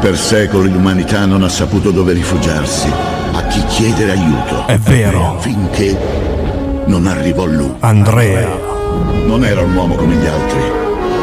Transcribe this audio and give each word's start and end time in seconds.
Per 0.00 0.16
secoli 0.16 0.70
l'umanità 0.70 1.26
non 1.26 1.42
ha 1.42 1.48
saputo 1.50 1.90
dove 1.90 2.14
rifugiarsi, 2.14 2.90
a 3.32 3.46
chi 3.48 3.62
chiedere 3.66 4.12
aiuto. 4.12 4.66
È 4.66 4.78
vero. 4.78 5.36
Finché 5.40 5.94
non 6.86 7.06
arrivò 7.06 7.44
lui. 7.44 7.74
Andrea. 7.80 8.48
Non 9.26 9.44
era 9.44 9.60
un 9.60 9.74
uomo 9.74 9.96
come 9.96 10.14
gli 10.14 10.24
altri. 10.24 10.58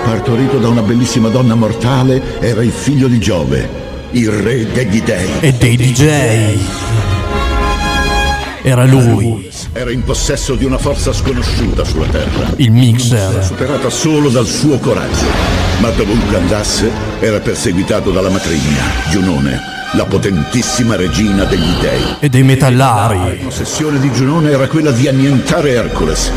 Partorito 0.05 0.59
da 0.59 0.67
una 0.67 0.83
bellissima 0.83 1.29
donna 1.29 1.55
mortale, 1.55 2.39
era 2.39 2.61
il 2.61 2.69
figlio 2.69 3.07
di 3.07 3.17
Giove, 3.19 3.67
il 4.11 4.29
re 4.29 4.71
degli 4.71 5.01
dei. 5.01 5.31
E 5.39 5.53
dei 5.53 5.75
DJ. 5.75 6.57
Era 8.61 8.85
lui. 8.85 9.49
Era 9.73 9.91
in 9.91 10.03
possesso 10.03 10.53
di 10.53 10.65
una 10.65 10.77
forza 10.77 11.11
sconosciuta 11.11 11.83
sulla 11.83 12.07
Terra. 12.07 12.53
Il 12.57 12.71
mixer. 12.71 13.43
Superata 13.43 13.89
solo 13.89 14.29
dal 14.29 14.45
suo 14.45 14.77
coraggio. 14.77 15.66
Ma 15.79 15.89
dovunque 15.89 16.37
andasse, 16.37 16.91
era 17.19 17.39
perseguitato 17.39 18.09
dalla 18.11 18.29
matrigna, 18.29 18.83
Giunone, 19.09 19.59
la 19.93 20.05
potentissima 20.05 20.95
regina 20.95 21.43
degli 21.43 21.71
dei. 21.79 22.15
E 22.19 22.29
dei 22.29 22.41
metallari. 22.41 23.43
L'ossessione 23.43 23.99
di 23.99 24.11
Giunone 24.11 24.49
era 24.49 24.67
quella 24.67 24.91
di 24.91 25.07
annientare 25.07 25.73
Hercules. 25.73 26.31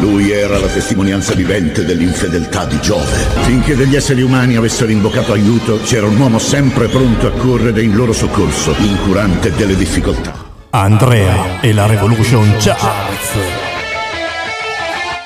Lui 0.00 0.30
era 0.30 0.58
la 0.58 0.66
testimonianza 0.66 1.34
vivente 1.34 1.84
dell'infedeltà 1.84 2.64
di 2.64 2.80
Giove. 2.80 3.18
Finché 3.42 3.76
degli 3.76 3.96
esseri 3.96 4.22
umani 4.22 4.56
avessero 4.56 4.90
invocato 4.90 5.34
aiuto, 5.34 5.78
c'era 5.84 6.06
un 6.06 6.18
uomo 6.18 6.38
sempre 6.38 6.88
pronto 6.88 7.26
a 7.26 7.32
correre 7.32 7.82
in 7.82 7.94
loro 7.94 8.14
soccorso, 8.14 8.74
incurante 8.78 9.52
delle 9.52 9.76
difficoltà. 9.76 10.32
Andrea 10.70 11.60
e 11.60 11.74
la 11.74 11.84
Revolution 11.84 12.54
Charts. 12.58 13.32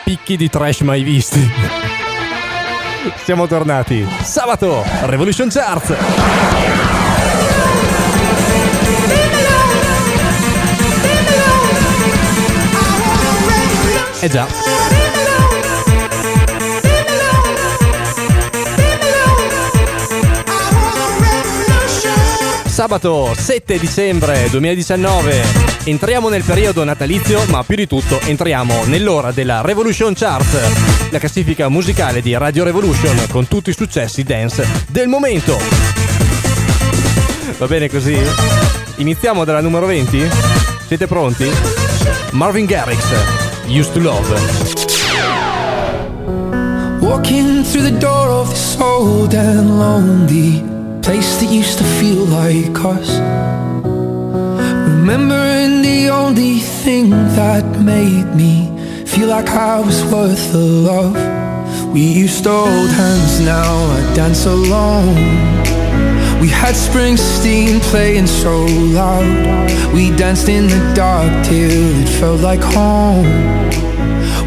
Picchi 0.02 0.36
di 0.36 0.50
trash 0.50 0.80
mai 0.80 1.04
visti. 1.04 2.02
Siamo 3.24 3.46
tornati. 3.46 4.06
Sabato, 4.22 4.84
Revolution 5.02 5.48
Charts. 5.48 5.94
Eh 14.20 14.28
già. 14.28 14.63
Sabato 22.74 23.32
7 23.36 23.78
dicembre 23.78 24.48
2019 24.50 25.44
entriamo 25.84 26.28
nel 26.28 26.42
periodo 26.42 26.82
natalizio, 26.82 27.44
ma 27.46 27.62
più 27.62 27.76
di 27.76 27.86
tutto 27.86 28.20
entriamo 28.20 28.86
nell'ora 28.86 29.30
della 29.30 29.60
Revolution 29.60 30.12
Chart, 30.12 31.10
la 31.10 31.20
classifica 31.20 31.68
musicale 31.68 32.20
di 32.20 32.36
Radio 32.36 32.64
Revolution 32.64 33.26
con 33.30 33.46
tutti 33.46 33.70
i 33.70 33.74
successi 33.74 34.24
dance 34.24 34.66
del 34.88 35.06
momento. 35.06 35.56
Va 37.58 37.66
bene 37.68 37.88
così? 37.88 38.18
Iniziamo 38.96 39.44
dalla 39.44 39.60
numero 39.60 39.86
20? 39.86 40.28
Siete 40.88 41.06
pronti? 41.06 41.48
Marvin 42.32 42.64
Garrix, 42.64 43.04
Used 43.68 43.92
to 43.92 44.00
Love. 44.00 44.36
Walking 46.98 47.62
through 47.62 47.88
the 47.88 47.96
door 47.98 48.30
of 48.30 48.48
this 48.50 48.76
old 48.80 49.32
and 49.32 49.78
lonely 49.78 50.73
used 51.54 51.78
to 51.78 51.84
feel 51.84 52.24
like 52.24 52.76
us. 52.84 53.10
Remembering 54.88 55.82
the 55.82 56.08
only 56.10 56.58
thing 56.58 57.10
that 57.10 57.64
made 57.78 58.34
me 58.34 58.54
feel 59.06 59.28
like 59.28 59.48
I 59.50 59.78
was 59.78 60.02
worth 60.12 60.50
the 60.50 60.58
love. 60.58 61.14
We 61.92 62.00
used 62.00 62.42
to 62.42 62.50
hold 62.50 62.90
hands, 62.90 63.40
now 63.40 63.72
I 63.98 64.14
dance 64.16 64.46
alone. 64.46 65.14
We 66.40 66.48
had 66.48 66.74
Springsteen 66.74 67.80
playing 67.82 68.26
so 68.26 68.64
loud. 69.00 69.94
We 69.94 70.10
danced 70.16 70.48
in 70.48 70.66
the 70.66 70.92
dark 70.96 71.30
till 71.46 71.70
it 72.02 72.08
felt 72.18 72.40
like 72.40 72.62
home. 72.62 73.28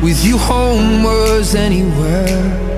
With 0.04 0.26
you, 0.26 0.38
home 0.38 1.04
was 1.04 1.56
anywhere. 1.56 2.77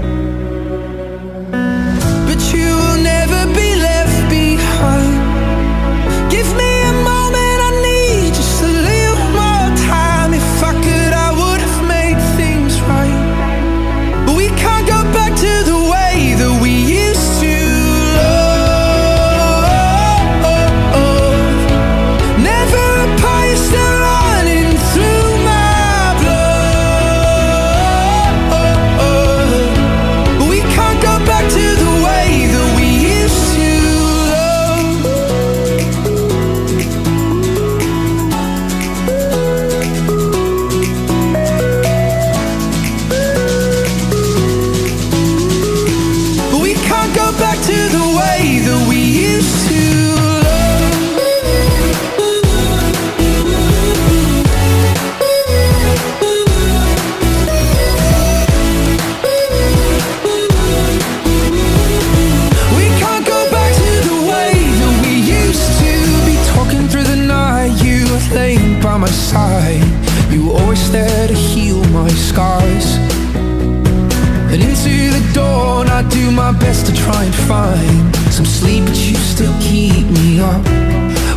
Try 77.11 77.23
and 77.23 77.35
find 77.49 78.15
some 78.31 78.45
sleep, 78.45 78.85
but 78.85 78.95
you 78.95 79.15
still 79.15 79.55
keep 79.59 80.05
me 80.17 80.39
up. 80.39 80.63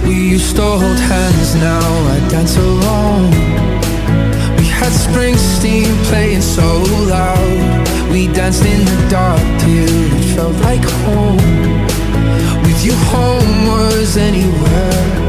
We 0.07 0.15
used 0.37 0.55
to 0.57 0.63
hold 0.63 0.99
hands, 1.13 1.55
now 1.55 1.87
I 2.15 2.19
dance 2.29 2.57
alone. 2.57 3.31
We 4.59 4.67
had 4.79 4.93
Springsteen 4.93 5.91
playing 6.11 6.43
so 6.43 6.69
loud. 7.09 7.89
We 8.11 8.29
danced 8.29 8.65
in 8.67 8.85
the 8.85 8.99
dark 9.09 9.41
till 9.63 9.97
it 10.19 10.25
felt 10.37 10.57
like 10.69 10.85
home. 11.05 11.41
With 12.65 12.85
you, 12.85 12.95
home 13.15 13.67
was 13.67 14.17
anywhere. 14.19 15.22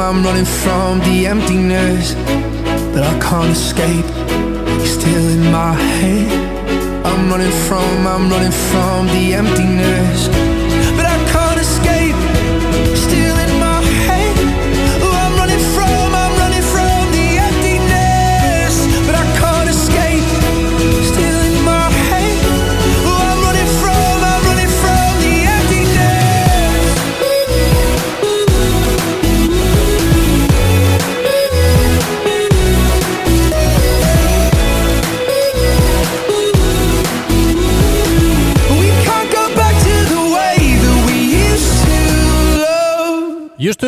I'm 0.00 0.24
running 0.24 0.46
from 0.46 0.98
the 1.00 1.26
emptiness. 1.26 2.14
But 2.92 3.02
I 3.02 3.18
can't 3.20 3.50
escape. 3.50 4.06
You're 4.78 4.86
still 4.86 5.28
in 5.28 5.52
my 5.52 5.74
head. 5.74 7.06
I'm 7.06 7.30
running 7.30 7.52
from, 7.68 8.06
I'm 8.06 8.30
running 8.30 8.52
from 8.70 9.06
the 9.08 9.34
emptiness. 9.34 10.49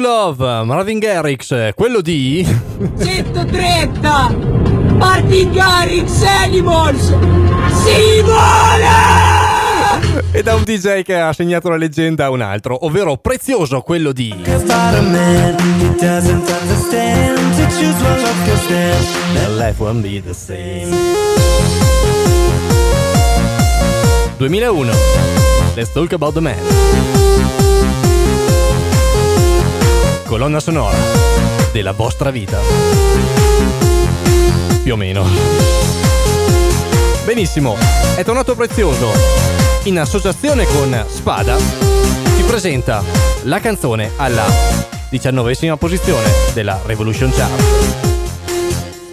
Love, 0.02 0.64
Marvin 0.64 0.98
Garrix, 0.98 1.72
quello 1.74 2.00
di... 2.00 2.44
Zitto 2.98 3.46
Tretta! 3.46 4.34
Martin 4.94 5.52
Garrix 5.52 6.24
Animals! 6.24 7.14
Si 7.84 8.20
vola! 8.22 10.00
E 10.32 10.42
da 10.42 10.56
un 10.56 10.64
DJ 10.64 11.02
che 11.02 11.20
ha 11.20 11.32
segnato 11.32 11.68
la 11.68 11.76
leggenda 11.76 12.24
a 12.24 12.30
un 12.30 12.40
altro, 12.40 12.84
ovvero 12.84 13.16
Prezioso, 13.16 13.80
quello 13.82 14.10
di... 14.10 14.34
Life 19.56 19.80
won't 19.80 20.02
be 20.02 20.20
the 20.20 20.34
same. 20.34 20.88
2001 24.38 24.90
Let's 25.76 25.92
Talk 25.92 26.12
About 26.12 26.34
the 26.34 26.40
Man 26.40 27.61
Colonna 30.32 30.60
sonora 30.60 30.96
della 31.72 31.92
vostra 31.92 32.30
vita. 32.30 32.58
Più 34.82 34.94
o 34.94 34.96
meno. 34.96 35.26
Benissimo, 37.26 37.76
è 38.16 38.24
tornato 38.24 38.54
prezioso. 38.54 39.10
In 39.82 39.98
associazione 39.98 40.64
con 40.64 41.04
Spada 41.06 41.58
Ti 41.58 42.42
presenta 42.46 43.04
la 43.42 43.60
canzone 43.60 44.12
alla 44.16 44.46
diciannovesima 45.10 45.76
posizione 45.76 46.30
della 46.54 46.80
Revolution 46.82 47.30
Chart 47.30 48.11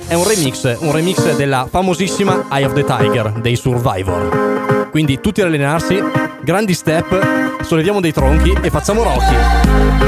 è 0.10 0.16
un 0.16 0.28
remix, 0.28 0.76
un 0.80 0.92
remix 0.92 1.36
della 1.36 1.68
famosissima 1.70 2.48
Eye 2.50 2.66
of 2.66 2.74
the 2.74 2.84
Tiger 2.84 3.32
dei 3.42 3.56
Survivor. 3.56 4.88
Quindi 4.90 5.22
tutti 5.22 5.42
ad 5.42 5.48
allenarsi, 5.48 6.04
grandi 6.42 6.74
step, 6.74 7.62
solleviamo 7.62 8.00
dei 8.00 8.12
tronchi 8.12 8.58
e 8.60 8.72
facciamo 8.72 9.04
Rocky. 9.04 9.36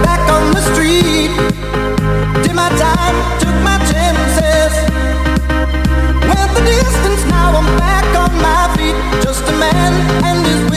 Back 0.01 0.27
on 0.31 0.51
the 0.53 0.61
street, 0.73 1.29
did 2.41 2.53
my 2.53 2.67
time, 2.77 3.15
took 3.37 3.53
my 3.61 3.77
chances. 3.91 4.73
Went 6.25 6.51
the 6.55 6.63
distance, 6.63 7.23
now 7.29 7.55
I'm 7.55 7.77
back 7.77 8.05
on 8.15 8.35
my 8.41 8.75
feet. 8.75 8.95
Just 9.21 9.47
a 9.47 9.53
man 9.53 9.93
and 10.23 10.43
his 10.47 10.70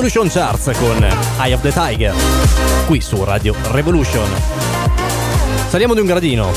Revolution 0.00 0.30
Charts 0.30 0.70
con 0.78 1.04
Eye 1.40 1.54
of 1.54 1.60
the 1.60 1.72
Tiger, 1.72 2.14
qui 2.86 3.00
su 3.00 3.24
Radio 3.24 3.52
Revolution. 3.72 4.28
Saliamo 5.68 5.92
di 5.92 5.98
un 5.98 6.06
gradino, 6.06 6.52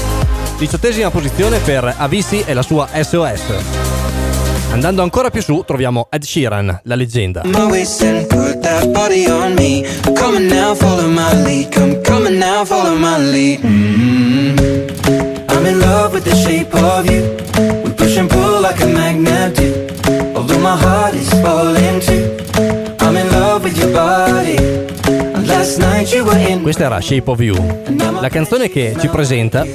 diciottesima 0.60 1.10
posizione 1.10 1.58
per 1.58 1.92
Avisi 1.98 2.44
e 2.46 2.54
la 2.54 2.62
sua 2.62 2.88
SOS. 2.94 3.42
Andando 4.70 5.02
ancora 5.02 5.32
più 5.32 5.42
su 5.42 5.64
troviamo 5.66 6.06
Ed 6.12 6.24
Sheeran, 6.24 6.82
la 6.84 6.94
leggenda. 6.94 7.42
my 7.46 7.66
waist 7.66 8.04
and 8.04 8.28
put 8.28 8.60
that 8.60 8.86
body 8.92 9.26
on 9.26 9.56
me. 9.56 9.88
Come 10.14 10.36
on 10.36 10.46
now, 10.46 10.76
follow 10.76 11.10
my 11.10 11.34
lead. 11.44 11.74
Come, 11.74 12.00
come 12.04 12.28
on 12.28 12.38
now, 12.38 12.64
follow 12.64 12.96
my 12.96 13.18
lead. 13.18 13.64
mm 13.64 15.50
I'm 15.50 15.66
in 15.66 15.80
love 15.80 16.14
with 16.14 16.26
the 16.26 16.36
shape 16.36 16.72
of 16.76 17.10
you. 17.10 17.24
We 17.84 17.92
push 17.94 18.18
and 18.18 18.30
pull 18.30 18.62
like 18.62 18.80
a 18.84 18.86
magnet 18.86 19.56
do. 19.56 19.88
Although 20.36 20.60
my 20.60 20.78
heart 20.78 21.16
is 21.16 21.28
falling 21.42 22.02
too. 22.02 22.91
Questa 26.62 26.86
era 26.86 27.02
Shape 27.02 27.30
of 27.30 27.40
You. 27.42 27.84
La 28.22 28.30
canzone 28.30 28.70
che 28.70 28.96
ci 29.00 29.08
presenta 29.10 29.66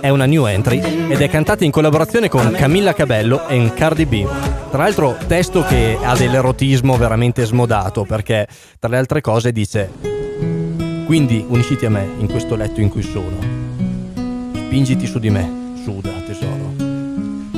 è 0.00 0.08
una 0.08 0.26
new 0.26 0.46
entry 0.46 0.78
ed 1.08 1.20
è 1.20 1.28
cantata 1.28 1.64
in 1.64 1.70
collaborazione 1.70 2.28
con 2.28 2.50
Camilla 2.52 2.92
Cabello 2.92 3.46
e 3.46 3.72
Cardi 3.74 4.06
B. 4.06 4.26
Tra 4.70 4.82
l'altro 4.82 5.16
testo 5.26 5.62
che 5.62 5.96
ha 6.02 6.16
dell'erotismo 6.16 6.96
veramente 6.96 7.44
smodato 7.44 8.04
perché 8.04 8.48
tra 8.78 8.90
le 8.90 8.96
altre 8.96 9.20
cose 9.20 9.52
dice 9.52 9.90
Quindi 11.06 11.44
unisciti 11.46 11.86
a 11.86 11.90
me 11.90 12.08
in 12.18 12.28
questo 12.28 12.56
letto 12.56 12.80
in 12.80 12.88
cui 12.88 13.02
sono. 13.02 13.38
Spingiti 14.54 15.06
su 15.06 15.18
di 15.18 15.30
me, 15.30 15.74
suda 15.84 16.10
tesoro. 16.26 16.74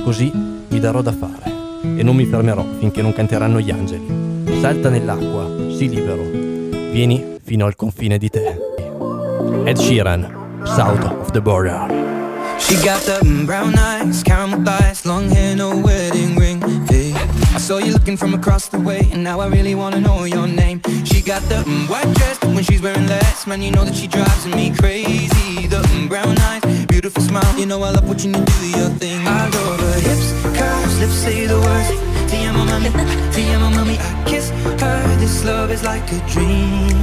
Così 0.04 0.30
mi 0.68 0.80
darò 0.80 1.00
da 1.00 1.12
fare 1.12 1.50
e 1.96 2.02
non 2.02 2.14
mi 2.14 2.26
fermerò 2.26 2.64
finché 2.78 3.02
non 3.02 3.12
canteranno 3.12 3.60
gli 3.60 3.70
angeli. 3.70 4.31
Salta 4.62 4.90
nell'acqua, 4.90 5.44
sii 5.76 5.88
libero. 5.88 6.22
Vieni 6.92 7.40
fino 7.42 7.66
al 7.66 7.74
confine 7.74 8.16
di 8.16 8.30
te. 8.30 8.56
Ed 9.64 9.76
Sheeran, 9.76 10.24
South 10.62 11.02
of 11.04 11.32
the 11.32 11.40
Border. 11.40 11.88
She 12.60 12.76
got 12.76 13.02
the 13.02 13.18
brown 13.44 13.74
eyes, 13.74 14.22
caramel 14.22 14.62
thighs, 14.62 15.04
long 15.04 15.28
hair, 15.28 15.56
no 15.56 15.74
wedding 15.74 16.38
ring. 16.38 16.62
Hey, 16.88 17.12
I 17.52 17.58
saw 17.58 17.78
you 17.78 17.90
looking 17.90 18.16
from 18.16 18.34
across 18.34 18.68
the 18.68 18.78
way, 18.78 19.08
and 19.10 19.24
now 19.24 19.40
I 19.40 19.48
really 19.48 19.74
wanna 19.74 19.98
know 19.98 20.22
your 20.26 20.46
name. 20.46 20.80
She 21.06 21.22
got 21.22 21.42
the 21.48 21.64
white 21.88 22.14
dress, 22.14 22.38
when 22.44 22.62
she's 22.62 22.80
wearing 22.80 23.08
less, 23.08 23.48
man, 23.48 23.62
you 23.62 23.72
know 23.72 23.84
that 23.84 23.96
she 23.96 24.06
drives 24.06 24.46
me 24.46 24.70
crazy. 24.70 25.66
The 25.66 25.82
brown 26.08 26.38
eyes, 26.38 26.62
beautiful 26.86 27.20
smile, 27.20 27.52
you 27.58 27.66
know 27.66 27.82
I 27.82 27.90
love 27.90 28.06
watching 28.06 28.32
you 28.32 28.44
do 28.44 28.78
your 28.78 28.90
thing. 29.00 29.26
I 29.26 29.48
love 29.48 29.80
her 29.80 30.00
hips, 30.06 30.30
curves, 30.56 31.00
lips 31.00 31.18
say 31.18 31.46
the 31.46 31.58
words. 31.58 32.21
Dear 32.32 32.50
my 32.54 32.64
mommy, 32.64 32.88
dear 33.34 33.58
my 33.58 33.68
mommy, 33.76 33.98
I 34.00 34.24
kiss 34.26 34.48
her. 34.80 35.16
This 35.20 35.44
love 35.44 35.70
is 35.70 35.82
like 35.84 36.10
a 36.12 36.18
dream. 36.34 36.96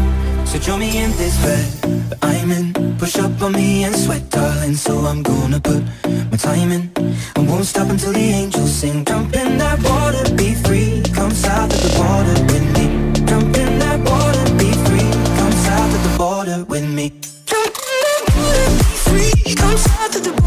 So 0.43 0.57
join 0.57 0.79
me 0.79 1.03
in 1.03 1.11
this 1.21 1.37
bed 1.43 1.65
that 2.09 2.17
I'm 2.23 2.49
in. 2.49 2.97
Push 2.97 3.17
up 3.17 3.39
on 3.43 3.51
me 3.51 3.83
and 3.83 3.95
sweat, 3.95 4.27
darling. 4.31 4.73
So 4.73 5.05
I'm 5.05 5.21
gonna 5.21 5.59
put 5.59 5.83
my 6.31 6.37
time 6.37 6.71
in. 6.71 6.91
I 7.35 7.41
won't 7.41 7.65
stop 7.65 7.89
until 7.89 8.11
the 8.11 8.27
angels 8.41 8.73
sing. 8.73 9.05
Jump 9.05 9.35
in 9.35 9.59
that 9.59 9.77
water, 9.83 10.33
be 10.33 10.55
free. 10.55 11.03
Come 11.13 11.29
south 11.29 11.71
of 11.75 11.79
the 11.85 11.91
border 11.99 12.37
with 12.51 12.65
me. 12.75 12.85
Jump 13.29 13.55
in 13.55 13.77
that 13.83 13.99
water, 14.09 14.45
be 14.57 14.71
free. 14.85 15.11
Come 15.37 15.53
south 15.67 15.93
of 15.93 16.01
the 16.07 16.17
border 16.17 16.65
with 16.65 16.89
me. 16.89 17.13
Jump 17.45 17.75
in 17.85 17.97
that 18.07 18.23
water, 18.33 18.69
be 18.81 18.91
free. 19.05 19.55
Come 19.55 19.77
south 19.77 20.15
of 20.15 20.23
the 20.23 20.38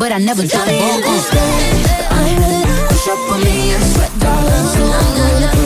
but 0.00 0.12
I 0.12 0.18
never 0.18 0.46
drop 0.46 0.64
the 0.64 0.72
ball 0.72 0.96
I 2.10 2.24
push 2.88 3.06
up 3.12 3.20
on 3.32 3.40
me 3.44 3.74
and 3.76 3.84
sweat, 3.92 4.12
darling, 4.18 4.66
so 4.72 4.82
I'm 4.98 5.10
gonna 5.20 5.60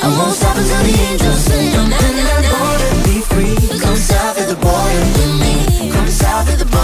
I 0.00 0.08
won't 0.16 0.32
stop 0.32 0.56
until 0.56 0.82
the 0.86 0.94
angels 1.10 1.40
sing. 1.42 1.74
I'm 1.74 1.90
in 1.90 2.14
border, 2.54 2.90
be 3.02 3.18
free. 3.30 3.58
Come 3.80 3.96
south 3.96 4.38
of 4.38 4.46
the 4.46 4.54
border 4.62 5.02
with 5.18 5.34
me. 5.42 5.90
Come 5.90 6.06
south 6.06 6.52
of 6.52 6.58
the 6.60 6.66
border, 6.66 6.78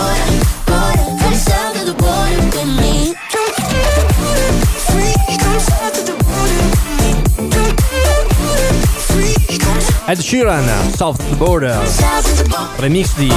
Ed 10.06 10.18
Sheeran, 10.18 10.66
South 10.96 11.18
Border, 11.38 11.78
remix 12.78 13.14
di 13.16 13.30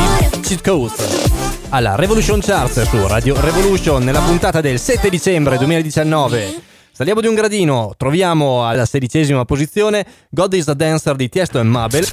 Cheat 0.44 0.62
Coast. 0.64 1.37
alla 1.70 1.96
Revolution 1.96 2.40
Charts 2.40 2.82
su 2.84 3.08
Radio 3.08 3.40
Revolution 3.40 4.04
nella 4.04 4.22
puntata 4.22 4.62
del 4.62 4.80
7 4.80 5.10
dicembre 5.10 5.58
2019. 5.58 6.62
Saliamo 6.92 7.20
di 7.22 7.28
un 7.28 7.36
gradino, 7.36 7.94
troviamo 7.98 8.68
alla 8.68 8.86
sedicesima 8.86 9.44
posizione 9.46 10.06
God 10.30 10.54
is 10.54 10.68
a 10.68 10.74
Dancer 10.74 11.16
di 11.16 11.30
Tiesto 11.30 11.60
e 11.60 11.64
Mabel 11.64 12.08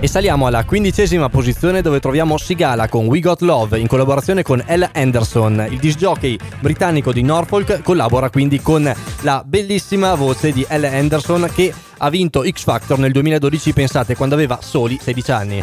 e 0.00 0.08
saliamo 0.08 0.46
alla 0.46 0.64
quindicesima 0.64 1.28
posizione 1.28 1.80
dove 1.80 2.00
troviamo 2.00 2.36
Sigala 2.36 2.88
con 2.88 3.06
We 3.06 3.20
Got 3.20 3.40
Love 3.40 3.78
in 3.78 3.86
collaborazione 3.86 4.42
con 4.42 4.62
L. 4.66 4.82
Anderson. 4.92 5.66
Il 5.70 5.78
disjockey 5.78 6.36
britannico 6.60 7.12
di 7.12 7.22
Norfolk 7.22 7.82
collabora 7.82 8.30
quindi 8.30 8.60
con 8.60 8.92
la 9.20 9.42
bellissima 9.46 10.14
voce 10.14 10.52
di 10.52 10.66
L. 10.68 10.84
Anderson 10.84 11.48
che 11.54 11.72
ha 11.98 12.10
vinto 12.10 12.44
X 12.44 12.64
Factor 12.64 12.98
nel 12.98 13.12
2012, 13.12 13.72
pensate, 13.72 14.16
quando 14.16 14.34
aveva 14.34 14.58
soli 14.60 14.98
16 15.00 15.30
anni. 15.30 15.62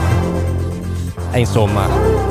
E 1.32 1.40
insomma... 1.40 2.31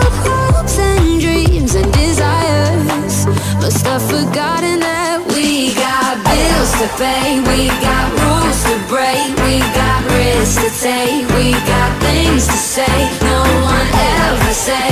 Forgotten 3.83 4.79
that 4.79 5.25
we 5.33 5.73
got 5.73 6.17
bills 6.21 6.71
to 6.79 6.87
pay, 7.01 7.41
we 7.49 7.67
got 7.81 8.07
rules 8.13 8.61
to 8.69 8.77
break, 8.87 9.33
we 9.41 9.59
got 9.73 10.05
risks 10.13 10.61
to 10.61 10.69
take, 10.81 11.27
we 11.33 11.51
got 11.65 11.89
things 12.01 12.45
to 12.47 12.53
say, 12.53 12.85
no 13.21 13.41
one 13.63 13.87
ever 14.29 14.53
said. 14.53 14.90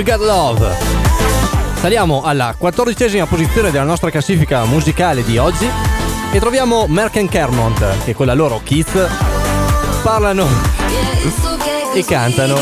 We 0.00 0.06
Got 0.10 0.24
Love. 0.24 0.66
Saliamo 1.74 2.22
alla 2.22 2.54
quattordicesima 2.56 3.26
posizione 3.26 3.70
della 3.70 3.84
nostra 3.84 4.08
classifica 4.08 4.64
musicale 4.64 5.22
di 5.22 5.36
oggi 5.36 5.68
e 6.32 6.38
troviamo 6.38 6.86
Merck 6.86 7.18
and 7.18 7.28
Kermont 7.28 8.04
che 8.04 8.14
con 8.14 8.24
la 8.24 8.32
loro 8.32 8.62
Kids 8.64 8.92
parlano 10.02 10.46
e 11.92 12.02
cantano 12.06 12.56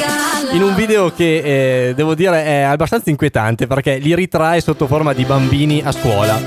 in 0.50 0.64
un 0.64 0.74
video 0.74 1.12
che 1.12 1.90
eh, 1.90 1.94
devo 1.94 2.16
dire 2.16 2.42
è 2.42 2.62
abbastanza 2.62 3.08
inquietante 3.08 3.68
perché 3.68 3.98
li 3.98 4.16
ritrae 4.16 4.60
sotto 4.60 4.88
forma 4.88 5.12
di 5.12 5.24
bambini 5.24 5.80
a 5.84 5.92
scuola. 5.92 6.40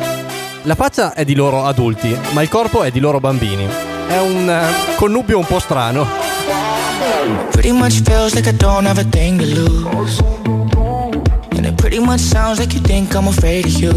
La 0.64 0.76
faccia 0.76 1.14
è 1.14 1.24
di 1.24 1.36
loro 1.36 1.64
adulti, 1.64 2.14
ma 2.34 2.42
il 2.42 2.50
corpo 2.50 2.84
è 2.84 2.92
di 2.92 3.00
loro 3.00 3.22
bambini. 3.22 3.66
È 4.10 4.20
un 4.20 4.50
eh, 4.50 4.96
connubio 4.98 5.38
un 5.38 5.46
po' 5.46 5.60
strano. 5.60 6.31
Pretty 7.54 7.72
much 7.72 8.00
feels 8.02 8.34
like 8.36 8.48
I 8.48 8.52
don't 8.52 8.86
have 8.86 8.98
a 8.98 9.04
thing 9.04 9.38
to 9.38 9.46
lose. 9.46 10.20
And 11.52 11.66
it 11.66 11.78
pretty 11.78 12.00
much 12.00 12.20
sounds 12.22 12.60
like 12.60 12.74
you 12.74 12.80
think 12.80 13.16
I'm 13.16 13.28
afraid 13.28 13.66
of 13.66 13.74
you. 13.74 13.94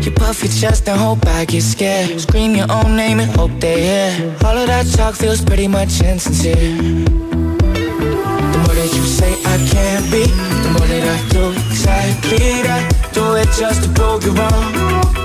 You 0.00 0.10
puff 0.12 0.42
your 0.42 0.52
chest 0.52 0.88
and 0.88 1.00
hope 1.00 1.26
I 1.26 1.44
get 1.44 1.62
scared. 1.62 2.20
Scream 2.20 2.54
your 2.54 2.70
own 2.70 2.94
name 2.96 3.18
and 3.20 3.30
hope 3.32 3.50
they 3.58 3.80
hear. 3.80 4.36
All 4.44 4.56
of 4.56 4.66
that 4.68 4.86
talk 4.92 5.14
feels 5.14 5.44
pretty 5.44 5.66
much 5.66 6.00
insincere. 6.02 6.54
The 6.54 7.10
more 8.62 8.74
that 8.74 8.90
you 8.94 9.02
say 9.02 9.32
I 9.32 9.56
can't 9.72 10.04
be, 10.12 10.24
the 10.62 10.70
more 10.78 10.86
that 10.86 11.04
I 11.14 11.28
do 11.30 11.63
that. 11.84 13.10
Do 13.12 13.34
it 13.34 13.48
just 13.58 13.84
to 13.84 13.88
prove 13.90 14.24
you 14.24 14.32
wrong. 14.32 14.72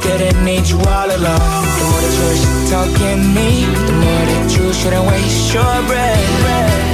Didn't 0.01 0.43
need 0.45 0.67
you 0.67 0.77
all 0.79 1.09
along. 1.09 1.63
The 1.77 1.85
more 1.89 2.01
that 2.03 2.13
you're 2.19 2.69
talking 2.69 3.33
me, 3.33 3.65
the 3.87 3.93
more 4.03 4.25
that 4.31 4.47
you 4.55 4.73
shouldn't 4.73 5.05
waste 5.07 5.53
your 5.53 5.87
breath. 5.87 6.88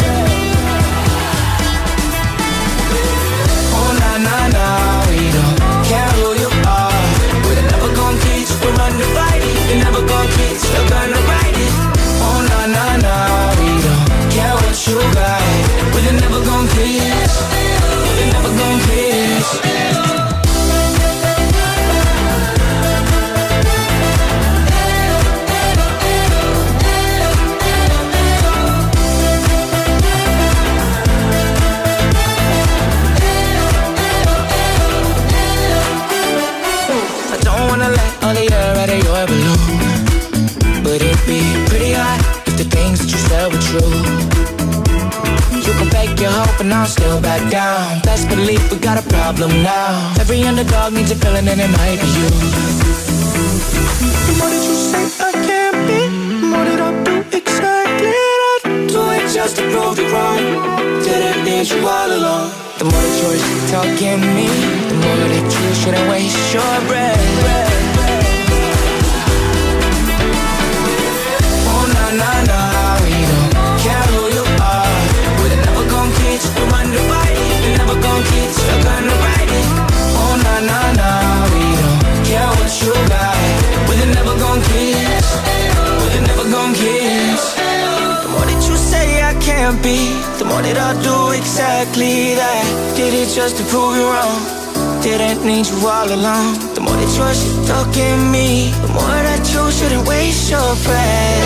Needs 51.55 51.67
a 51.67 51.71
villain 51.71 51.71
and 51.71 51.73
it 51.73 51.77
might 51.77 52.01
be 52.01 52.07
you. 52.19 52.34
You're 97.65 97.75
stalking 97.75 98.31
me, 98.31 98.71
the 98.81 98.87
more 98.87 99.21
that 99.27 99.43
you 99.51 99.71
shouldn't 99.71 100.07
waste 100.07 100.49
your 100.49 100.75
breath. 100.83 101.45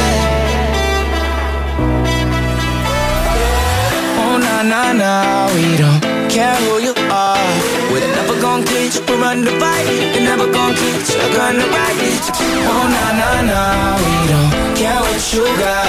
Oh 4.19 4.37
na 4.37 4.63
na 4.63 4.93
na, 4.93 5.47
we 5.53 5.77
don't 5.77 6.01
care 6.29 6.55
who 6.55 6.79
you 6.79 6.93
are. 7.11 7.51
We're 7.91 8.07
never 8.15 8.39
gonna 8.41 8.65
teach, 8.65 8.99
we're 9.07 9.23
undivided. 9.23 10.15
We're 10.15 10.25
never 10.25 10.47
gonna 10.51 10.75
teach, 10.75 11.09
we're 11.15 11.35
gonna 11.35 11.65
ride 11.65 12.01
it. 12.11 12.25
Oh 12.67 12.85
na 12.95 13.05
na 13.19 13.29
na, 13.49 13.61
we 14.03 14.15
don't 14.31 14.51
care 14.77 14.99
what 14.99 15.33
you 15.33 15.45
got. 15.57 15.87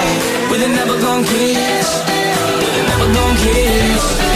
We're 0.51 0.69
never 0.69 0.97
gonna 1.01 1.27
kiss, 1.27 1.89
we're 2.07 2.87
never 2.91 3.09
gonna 3.15 3.39
kiss. 3.39 4.30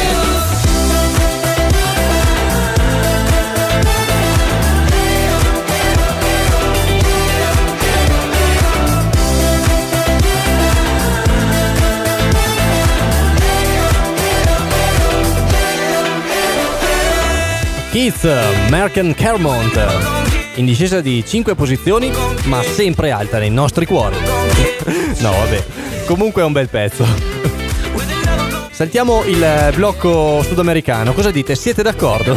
Keith, 17.94 18.28
Merken 18.70 19.14
Kermont. 19.14 19.80
In 20.56 20.66
discesa 20.66 21.00
di 21.00 21.24
5 21.24 21.54
posizioni, 21.54 22.10
ma 22.46 22.60
sempre 22.60 23.12
alta 23.12 23.38
nei 23.38 23.50
nostri 23.50 23.86
cuori. 23.86 24.16
no, 25.22 25.30
vabbè. 25.30 25.64
Comunque 26.04 26.42
è 26.42 26.44
un 26.44 26.50
bel 26.50 26.68
pezzo. 26.68 27.06
Saltiamo 28.72 29.22
il 29.22 29.72
blocco 29.76 30.42
sudamericano. 30.42 31.12
Cosa 31.12 31.30
dite? 31.30 31.54
Siete 31.54 31.84
d'accordo? 31.84 32.34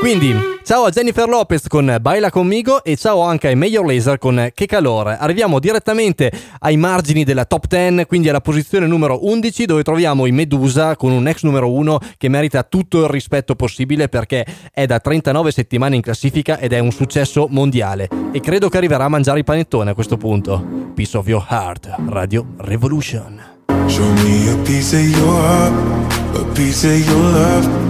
Quindi, 0.00 0.59
ciao 0.70 0.84
a 0.84 0.90
Jennifer 0.90 1.28
Lopez 1.28 1.66
con 1.66 1.98
Baila 2.00 2.30
conmigo 2.30 2.84
e 2.84 2.94
ciao 2.94 3.22
anche 3.22 3.48
ai 3.48 3.56
Major 3.56 3.84
Laser 3.84 4.18
con 4.18 4.52
Che 4.54 4.66
calore. 4.66 5.16
Arriviamo 5.18 5.58
direttamente 5.58 6.30
ai 6.60 6.76
margini 6.76 7.24
della 7.24 7.44
top 7.44 7.66
10, 7.66 8.06
quindi 8.06 8.28
alla 8.28 8.40
posizione 8.40 8.86
numero 8.86 9.26
11 9.26 9.64
dove 9.64 9.82
troviamo 9.82 10.26
i 10.26 10.30
Medusa 10.30 10.94
con 10.94 11.10
un 11.10 11.26
ex 11.26 11.42
numero 11.42 11.72
1 11.72 11.98
che 12.16 12.28
merita 12.28 12.62
tutto 12.62 13.02
il 13.02 13.08
rispetto 13.08 13.56
possibile 13.56 14.08
perché 14.08 14.46
è 14.72 14.86
da 14.86 15.00
39 15.00 15.50
settimane 15.50 15.96
in 15.96 16.02
classifica 16.02 16.60
ed 16.60 16.72
è 16.72 16.78
un 16.78 16.92
successo 16.92 17.48
mondiale 17.50 18.08
e 18.30 18.38
credo 18.38 18.68
che 18.68 18.76
arriverà 18.76 19.06
a 19.06 19.08
mangiare 19.08 19.38
il 19.38 19.44
panettone 19.44 19.90
a 19.90 19.94
questo 19.94 20.18
punto. 20.18 20.64
Piece 20.94 21.16
of 21.16 21.26
your 21.26 21.44
heart, 21.50 21.92
Radio 22.06 22.46
Revolution. 22.58 23.42
Show 23.86 24.06
me 24.22 24.52
a 24.52 24.56
piece 24.62 24.94
of 24.94 25.02
your 25.02 25.40
heart, 25.40 26.36
a 26.36 26.44
piece 26.52 26.86
of 26.86 27.08
your 27.08 27.32
love. 27.32 27.89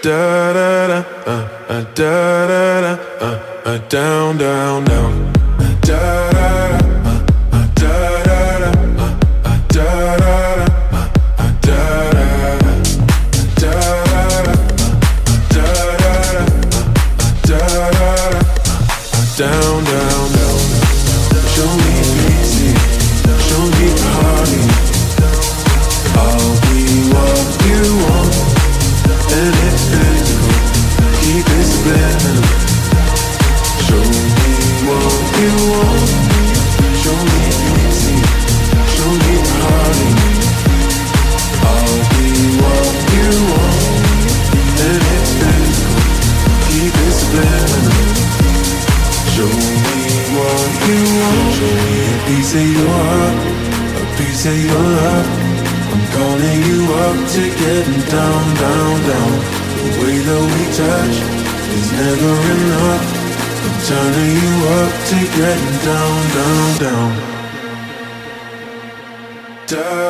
Da 0.00 0.52
da 0.52 0.86
da, 0.86 0.98
uh, 1.26 1.32
uh, 1.68 1.84
da 1.94 2.46
da 2.46 2.80
da, 2.80 2.98
uh, 3.20 3.38
uh, 3.66 3.78
down, 3.88 4.38
down, 4.38 4.84
down. 4.84 5.32
Uh, 5.58 5.74
Da 5.86 6.27
down, 58.10 58.44
down, 58.56 58.96
down. 59.10 59.32
The 59.82 59.90
way 60.00 60.16
that 60.28 60.42
we 60.52 60.62
touch 60.80 61.16
is 61.78 61.88
never 61.92 62.32
enough. 62.56 63.04
I'm 63.64 63.76
turning 63.88 64.32
you 64.42 64.54
up 64.78 64.92
to 65.10 65.18
getting 65.36 65.78
down, 65.88 66.18
down, 66.36 66.68
down. 66.84 67.10
Down. 69.66 70.07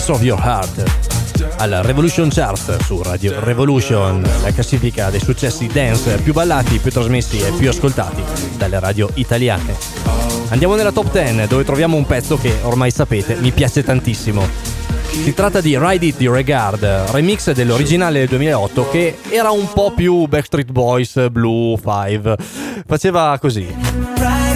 Piece 0.00 0.12
of 0.12 0.22
Your 0.22 0.40
Heart 0.42 1.58
alla 1.58 1.82
Revolution 1.82 2.30
Chart 2.30 2.82
su 2.82 3.02
Radio 3.02 3.38
Revolution, 3.40 4.22
la 4.40 4.50
classifica 4.50 5.10
dei 5.10 5.20
successi 5.20 5.66
dance 5.66 6.16
più 6.22 6.32
ballati, 6.32 6.78
più 6.78 6.90
trasmessi 6.90 7.38
e 7.38 7.52
più 7.52 7.68
ascoltati 7.68 8.22
dalle 8.56 8.80
radio 8.80 9.10
italiane. 9.14 9.76
Andiamo 10.48 10.74
nella 10.74 10.90
top 10.90 11.12
10 11.12 11.46
dove 11.48 11.64
troviamo 11.64 11.98
un 11.98 12.06
pezzo 12.06 12.38
che 12.38 12.60
ormai 12.62 12.90
sapete 12.90 13.34
mi 13.34 13.50
piace 13.50 13.84
tantissimo. 13.84 14.48
Si 15.10 15.34
tratta 15.34 15.60
di 15.60 15.76
Ride 15.78 16.06
It 16.06 16.20
Your 16.22 16.34
Regard, 16.34 16.82
remix 17.10 17.50
dell'originale 17.50 18.20
del 18.20 18.28
2008 18.28 18.88
che 18.88 19.18
era 19.28 19.50
un 19.50 19.70
po' 19.70 19.92
più 19.94 20.24
Backstreet 20.24 20.70
Boys, 20.70 21.28
Blue 21.28 21.76
5, 21.76 22.36
faceva 22.86 23.36
così. 23.38 24.49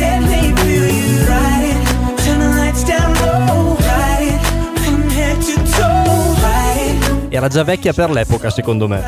Era 7.34 7.48
già 7.48 7.64
vecchia 7.64 7.92
per 7.92 8.10
l'epoca, 8.10 8.48
secondo 8.48 8.86
me. 8.86 9.02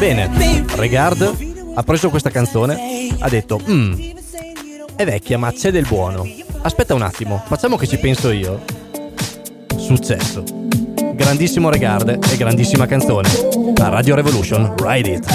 Bene, 0.00 0.28
Regard 0.74 1.52
ha 1.72 1.82
preso 1.84 2.10
questa 2.10 2.28
canzone, 2.28 2.76
ha 3.20 3.28
detto: 3.28 3.60
Mmm, 3.64 3.94
è 4.96 5.04
vecchia, 5.04 5.38
ma 5.38 5.52
c'è 5.52 5.70
del 5.70 5.86
buono. 5.86 6.28
Aspetta 6.62 6.92
un 6.92 7.02
attimo, 7.02 7.40
facciamo 7.46 7.76
che 7.76 7.86
ci 7.86 7.98
penso 7.98 8.32
io. 8.32 8.64
Successo. 9.76 10.42
Grandissimo 11.14 11.70
Regard 11.70 12.18
e 12.28 12.36
grandissima 12.36 12.86
canzone. 12.86 13.28
La 13.76 13.90
Radio 13.90 14.16
Revolution, 14.16 14.74
Ride 14.76 15.10
It. 15.12 15.26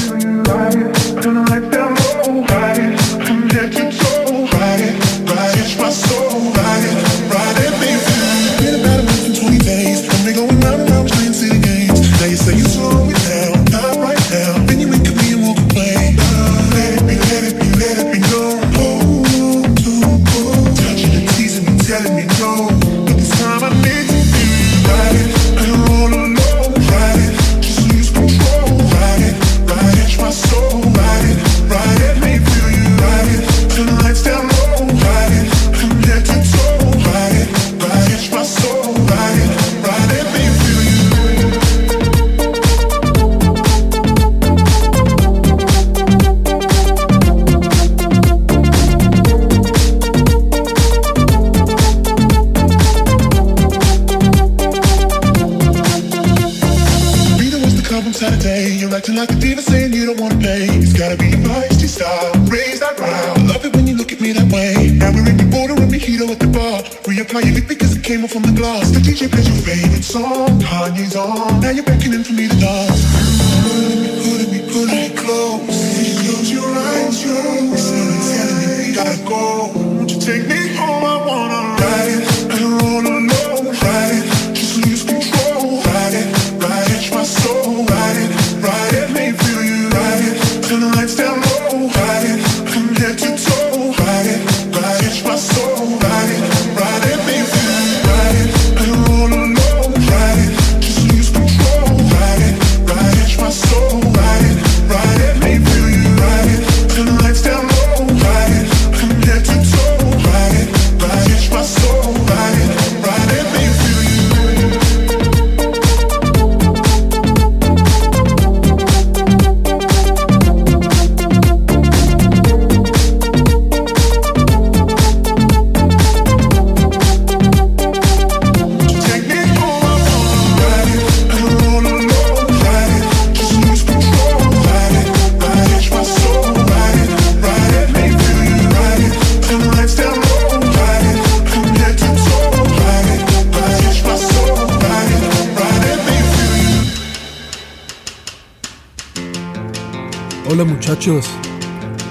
Hola 150.60 150.72
muchachos, 150.72 151.26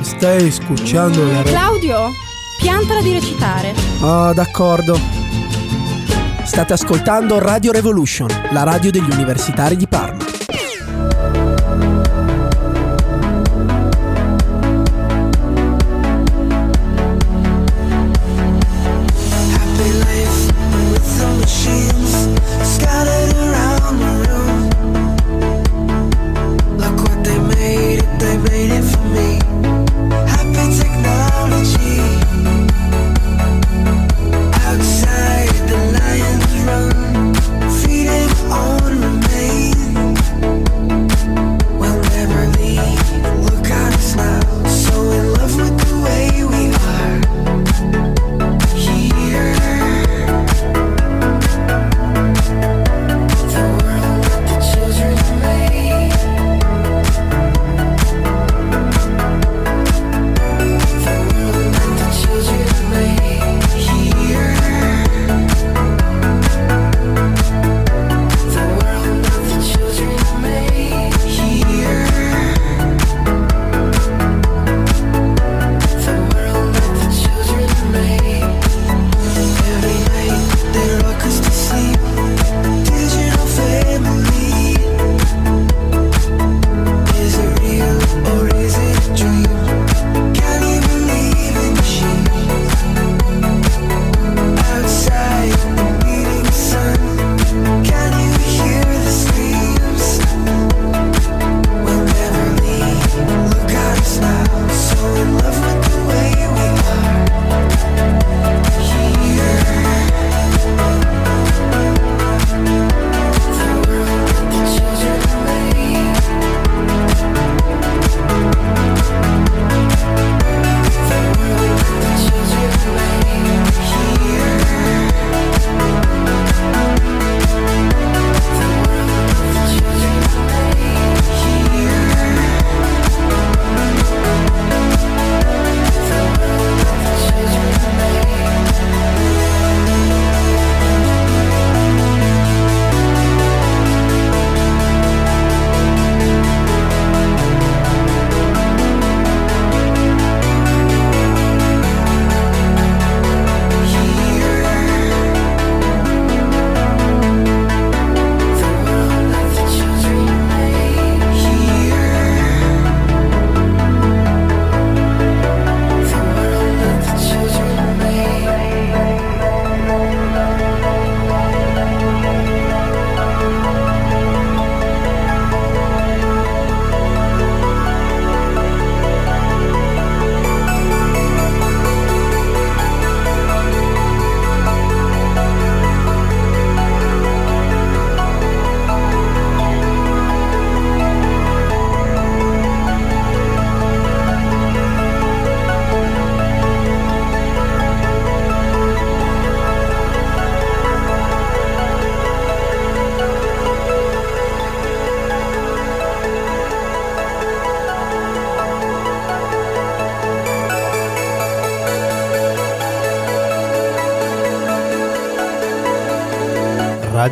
stai 0.01 0.47
escuchando 0.47 1.23
la... 1.23 1.43
Claudio, 1.43 2.13
piantala 2.59 3.03
di 3.03 3.13
recitare. 3.13 3.75
Ah, 4.01 4.33
d'accordo. 4.35 4.99
State 6.45 6.73
ascoltando 6.73 7.39
Radio 7.41 7.73
Revolution, 7.73 8.27
la 8.53 8.63
radio 8.63 8.91
degli 8.91 9.11
universitari 9.11 9.77
di 9.77 9.87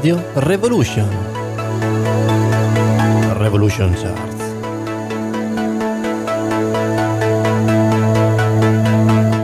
Radio 0.06 0.22
Revolution. 0.34 1.08
Revolution 3.38 3.92
Charts. 3.92 4.44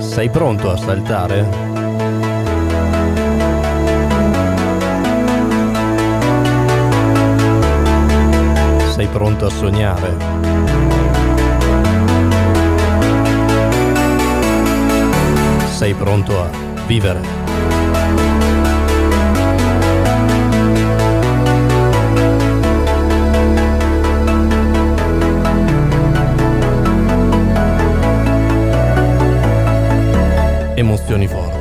Sei 0.07 0.31
pronto 0.31 0.70
a 0.70 0.77
saltare? 0.77 1.48
Sei 8.92 9.09
pronto 9.09 9.46
a 9.46 9.51
sognare? 9.51 10.16
Sei 15.72 15.94
pronto 15.94 16.40
a 16.40 16.48
vivere? 16.87 17.41
Emozioni 30.82 31.28
forti. 31.28 31.60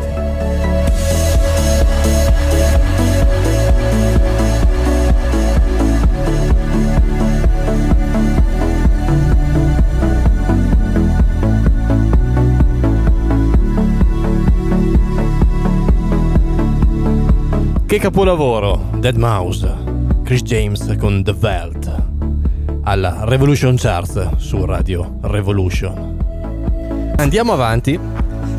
Che 17.86 18.00
capolavoro! 18.00 18.90
Dead 18.96 19.16
Mouse, 19.18 19.72
Chris 20.24 20.42
James 20.42 20.96
con 20.98 21.24
The 21.24 21.34
Velt 21.34 22.02
alla 22.84 23.24
Revolution 23.26 23.76
Charts 23.78 24.38
su 24.38 24.66
Radio 24.66 25.20
Revolution. 25.22 27.14
Andiamo 27.18 27.54
avanti 27.54 28.00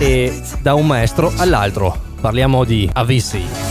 e 0.03 0.43
da 0.61 0.75
un 0.75 0.85
maestro 0.85 1.33
all'altro 1.37 1.97
parliamo 2.21 2.65
di 2.65 2.91
Avicii. 2.93 3.71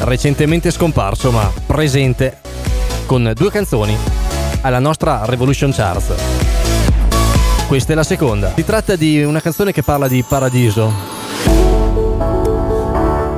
recentemente 0.00 0.70
scomparso 0.70 1.30
ma 1.30 1.52
presente 1.66 2.38
con 3.06 3.32
due 3.34 3.50
canzoni 3.50 3.96
alla 4.62 4.78
nostra 4.78 5.24
Revolution 5.26 5.72
Charts. 5.72 6.45
Questa 7.66 7.92
è 7.92 7.96
la 7.96 8.04
seconda. 8.04 8.52
Si 8.54 8.64
tratta 8.64 8.94
di 8.94 9.24
una 9.24 9.40
canzone 9.40 9.72
che 9.72 9.82
parla 9.82 10.06
di 10.06 10.24
paradiso. 10.26 10.92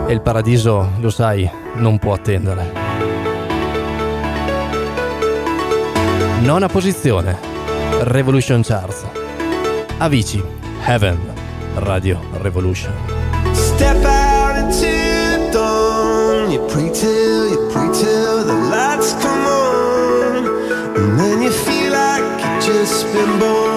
E 0.07 0.13
il 0.13 0.21
paradiso, 0.21 0.91
lo 1.01 1.09
sai, 1.09 1.51
non 1.77 1.99
può 1.99 2.13
attendere. 2.13 2.73
Nona 6.41 6.69
posizione. 6.69 7.39
Revolution 8.03 8.63
Charts. 8.63 9.07
Avicii. 9.97 10.45
Heaven. 10.85 11.19
Radio 11.77 12.21
Revolution. 12.43 12.93
Step 13.53 14.05
out 14.05 14.57
into 14.59 15.51
dawn. 15.51 16.51
You 16.51 16.67
pray 16.67 16.91
till, 16.91 17.49
you 17.49 17.67
pray 17.73 17.91
till 17.93 18.45
the 18.45 18.53
lights 18.71 19.15
come 19.23 19.47
on. 19.47 20.45
And 20.97 21.19
then 21.19 21.41
you 21.41 21.51
feel 21.51 21.93
like 21.93 22.23
you've 22.45 22.65
just 22.65 23.05
been 23.15 23.39
born. 23.39 23.68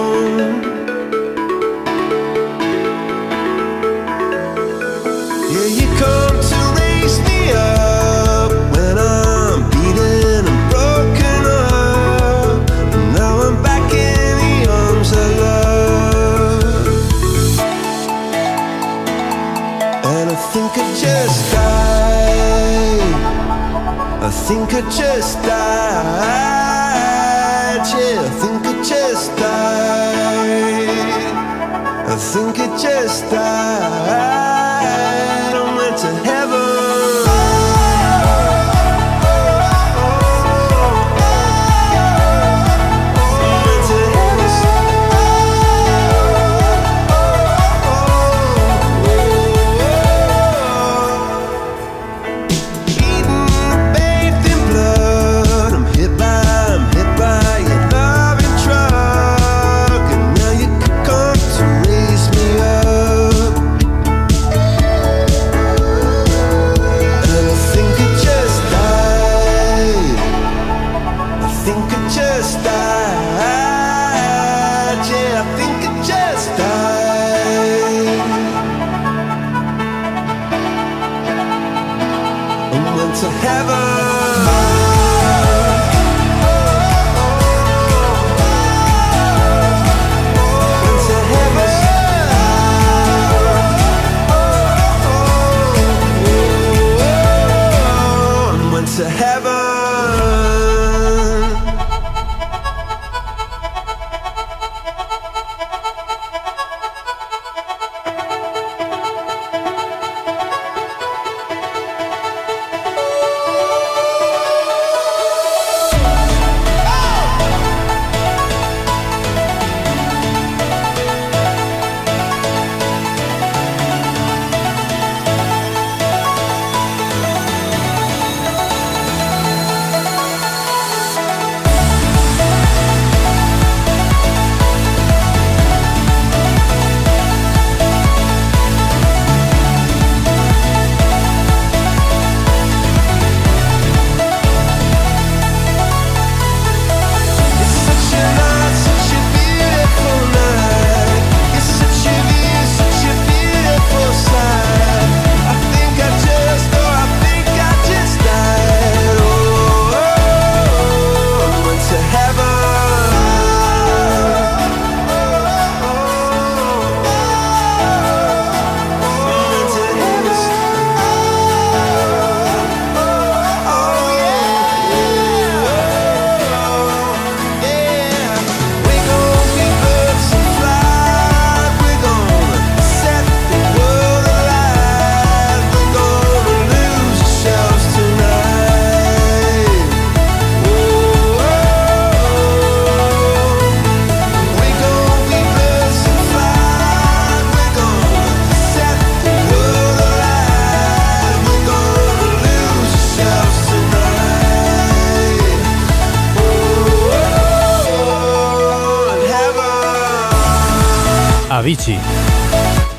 Avicii. 211.62 211.96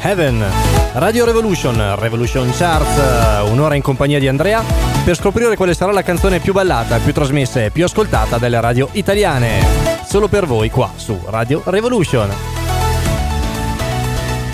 Heaven, 0.04 0.42
Radio 0.94 1.26
Revolution, 1.26 1.96
Revolution 1.98 2.50
Charts, 2.56 3.50
un'ora 3.52 3.76
in 3.76 3.82
compagnia 3.82 4.20
di 4.20 4.30
Andrea 4.30 4.64
per 5.04 5.18
scoprire 5.18 5.58
quale 5.58 5.74
sarà 5.74 5.92
la 5.92 6.02
canzone 6.02 6.40
più 6.40 6.54
ballata, 6.54 6.98
più 7.00 7.12
trasmessa 7.12 7.62
e 7.62 7.72
più 7.72 7.84
ascoltata 7.84 8.38
delle 8.38 8.62
radio 8.62 8.88
italiane. 8.94 9.66
Solo 10.08 10.30
per 10.30 10.46
voi 10.46 10.70
qua 10.70 10.90
su 10.96 11.20
Radio 11.26 11.62
Revolution. 11.66 12.30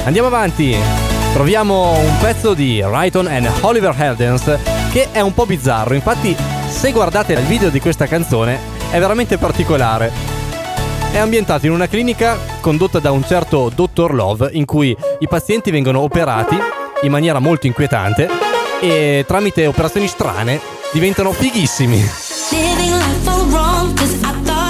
Andiamo 0.05 0.28
avanti. 0.28 0.76
Troviamo 1.32 1.91
un 1.91 2.18
pezzo 2.20 2.55
di 2.55 2.82
Rayton 2.82 3.28
and 3.28 3.47
Oliver 3.62 3.93
Heldens 3.95 4.57
che 4.91 5.10
è 5.12 5.20
un 5.20 5.36
po' 5.36 5.45
bizzarro. 5.45 5.93
Infatti, 5.93 6.36
se 6.68 6.91
guardate 6.91 7.34
il 7.34 7.41
video 7.41 7.70
di 7.70 7.80
questa 7.80 8.07
canzone, 8.07 8.60
è 8.89 8.97
veramente 8.97 9.38
particolare. 9.38 10.28
È 11.12 11.18
ambientato 11.18 11.66
in 11.66 11.72
una 11.72 11.88
clinica 11.88 12.38
condotta 12.62 12.99
da 12.99 13.12
un 13.12 13.26
certo 13.26 13.72
Dottor 13.74 14.14
Love 14.14 14.49
in 14.53 14.66
cui 14.66 14.95
i 15.20 15.28
pazienti 15.28 15.72
vengono 15.72 16.01
operati 16.01 16.55
in 17.01 17.12
maniera 17.12 17.39
molto 17.39 17.66
inquietante 17.66 18.30
e 18.80 19.26
tramite 19.28 19.66
operazioni 19.66 20.07
strane 20.07 20.62
diventano 20.93 21.32
fighissimi. 21.32 21.97
Life 21.97 23.28
all 23.28 23.49
wrong, 23.49 23.93
cause 23.95 24.16
I 24.24 24.32
thought 24.43 24.70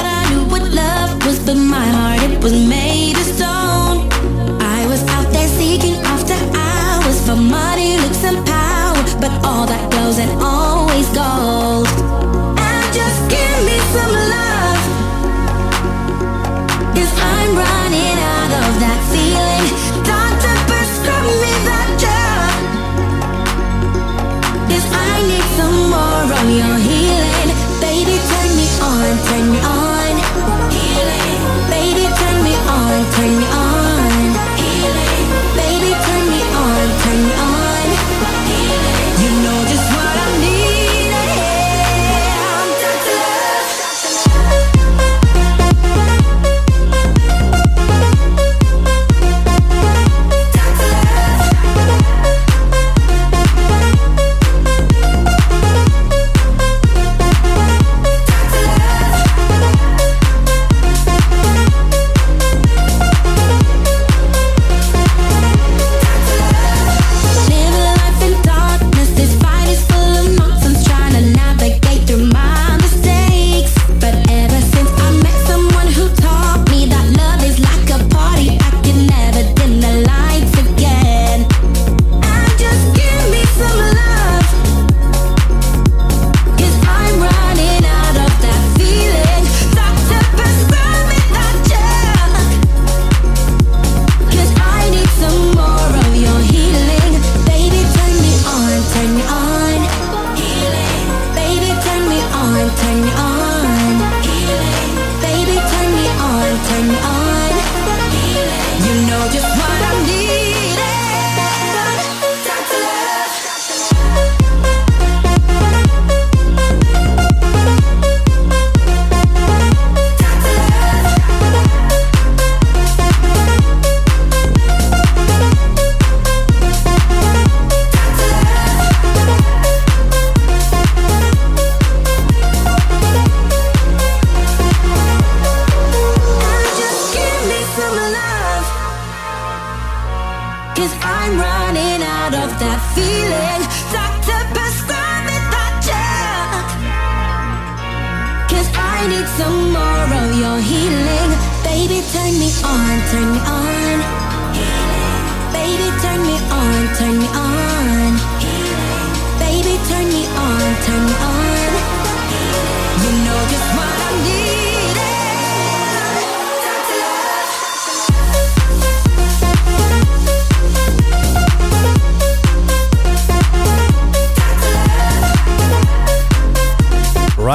on, 33.19 33.29
turn 33.29 33.39
me 33.39 33.48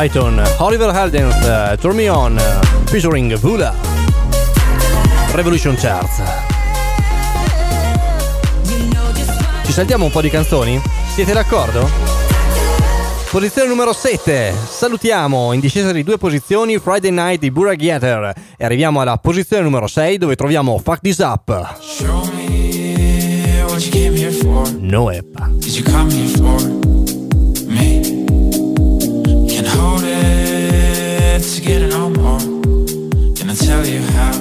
Rayton, 0.05 0.43
Oliver 0.59 0.95
Heldens, 0.95 1.35
uh, 1.47 1.77
Turn 1.81 1.97
Me 1.97 2.11
On, 2.11 2.37
uh, 2.37 2.87
featuring 2.91 3.35
Vula. 3.39 3.75
Revolution 5.33 5.75
Charts. 5.77 6.21
Ci 9.65 9.73
saltiamo 9.73 10.05
un 10.05 10.11
po' 10.11 10.21
di 10.21 10.29
canzoni? 10.29 10.79
Siete 11.11 11.33
d'accordo? 11.33 11.89
Posizione 13.31 13.67
numero 13.67 13.95
7. 13.95 14.53
Salutiamo 14.69 15.55
in 15.55 15.61
discesa 15.61 15.91
di 15.91 16.03
due 16.03 16.19
posizioni 16.19 16.79
Friday 16.79 17.11
Night 17.11 17.41
di 17.41 17.51
Burra 17.51 17.75
Getter 17.75 18.35
e 18.59 18.65
arriviamo 18.65 19.01
alla 19.01 19.17
posizione 19.17 19.63
numero 19.63 19.87
6 19.87 20.19
dove 20.19 20.37
troviamo 20.37 20.79
Fuck 20.85 21.01
This 21.01 21.19
Up. 21.19 21.79
Show 21.81 22.31
me 22.35 23.65
what 23.69 23.81
you 23.83 23.91
came 23.91 24.15
here 24.15 24.33
for. 24.33 24.71
Noep. 24.71 25.49
Did 25.61 25.75
you 25.75 25.83
come 25.83 26.13
here 26.13 26.29
for 26.37 27.24
it 31.45 31.55
together 31.57 31.89
no 31.89 32.11
more. 32.11 32.39
Can 33.37 33.51
I 33.51 33.55
tell 33.55 33.85
you 33.87 34.01
how 34.17 34.35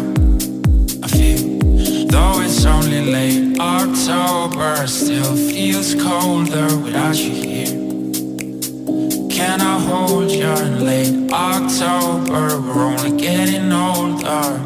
I 1.03 1.07
feel? 1.07 1.59
Though 2.07 2.41
it's 2.41 2.65
only 2.65 3.01
late 3.11 3.59
October, 3.59 4.87
still 4.87 5.35
feels 5.35 5.95
colder 5.95 6.67
without 6.77 7.15
you 7.15 7.31
here. 7.31 7.73
Can 9.29 9.61
I 9.61 9.79
hold 9.79 10.31
you 10.31 10.45
in 10.45 10.85
late 10.85 11.31
October? 11.31 12.59
We're 12.61 12.83
only 12.83 13.17
getting 13.17 13.71
older. 13.71 14.59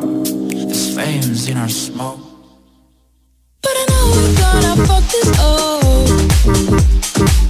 There's 0.66 0.94
flames 0.94 1.48
in 1.50 1.58
our 1.58 1.70
smoke. 1.70 2.20
But 3.62 3.76
I 3.76 3.86
know 3.90 4.08
We're 4.14 4.36
gonna 4.42 4.76
fuck 4.88 5.04
this 5.14 5.30
up. 5.40 5.82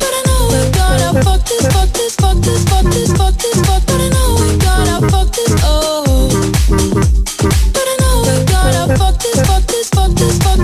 But 0.02 0.12
I 0.18 0.22
know 0.28 0.42
we're 0.52 0.72
gonna 0.72 1.24
fuck 1.24 1.42
this, 1.46 1.66
fuck 1.74 1.90
this, 1.94 2.16
fuck 2.16 2.38
this, 2.38 2.64
fuck 2.70 2.86
this, 2.86 3.12
fuck 3.18 3.36
this, 3.36 3.60
fuck. 3.68 3.84
But 3.88 3.97
this, 10.18 10.38
fuck 10.40 10.57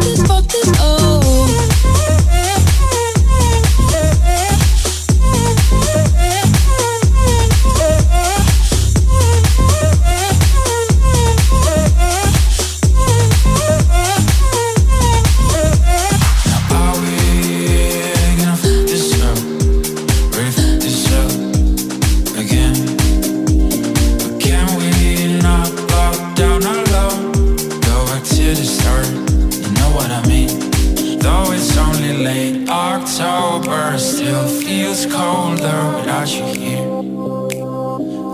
burn 33.66 33.99
still 33.99 34.47
feels 34.47 35.05
colder 35.05 35.82
without 35.95 36.30
you 36.30 36.45
here. 36.61 36.88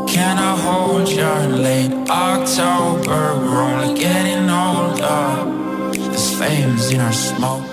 Can 0.07 0.37
I 0.37 0.57
hold 0.57 1.07
you 1.07 1.55
late 1.55 1.91
October? 2.09 3.35
We're 3.39 3.61
only 3.61 3.99
getting 3.99 4.49
older. 4.49 5.99
There's 6.09 6.35
flames 6.35 6.91
in 6.91 6.99
our 6.99 7.13
smoke. 7.13 7.68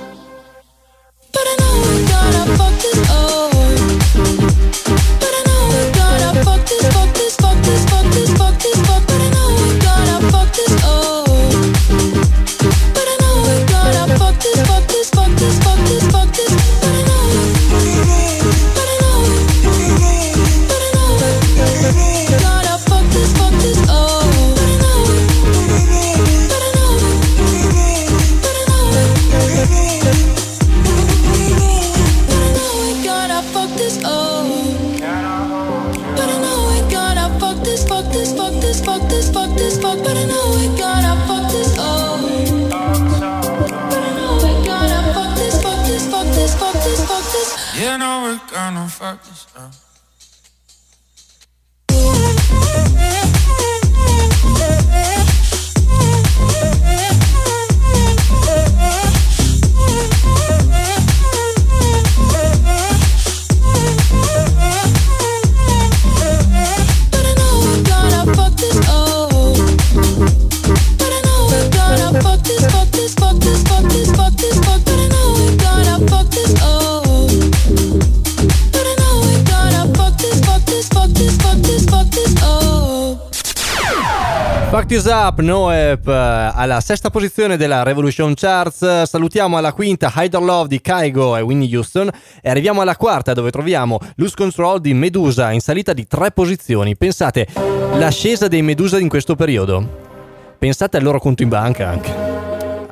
Fuck 84.86 85.02
This 85.02 85.12
Up, 85.12 85.40
Noep 85.40 86.06
eh, 86.06 86.12
alla 86.54 86.80
sesta 86.80 87.10
posizione 87.10 87.56
della 87.56 87.82
Revolution 87.82 88.34
Charts. 88.34 89.02
Salutiamo 89.02 89.56
alla 89.56 89.72
quinta 89.72 90.12
Hyder 90.14 90.40
Love 90.40 90.68
di 90.68 90.80
Kaigo 90.80 91.36
e 91.36 91.40
Winnie 91.40 91.74
Houston. 91.76 92.08
E 92.40 92.48
arriviamo 92.48 92.82
alla 92.82 92.94
quarta 92.94 93.32
dove 93.32 93.50
troviamo 93.50 93.98
Lose 94.14 94.34
Control 94.36 94.80
di 94.80 94.94
Medusa 94.94 95.50
in 95.50 95.60
salita 95.60 95.92
di 95.92 96.06
tre 96.06 96.30
posizioni. 96.30 96.96
Pensate, 96.96 97.48
l'ascesa 97.94 98.46
dei 98.46 98.62
Medusa 98.62 99.00
in 99.00 99.08
questo 99.08 99.34
periodo. 99.34 100.54
Pensate 100.56 100.98
al 100.98 101.02
loro 101.02 101.18
conto 101.18 101.42
in 101.42 101.48
banca 101.48 101.88
anche. 101.88 102.14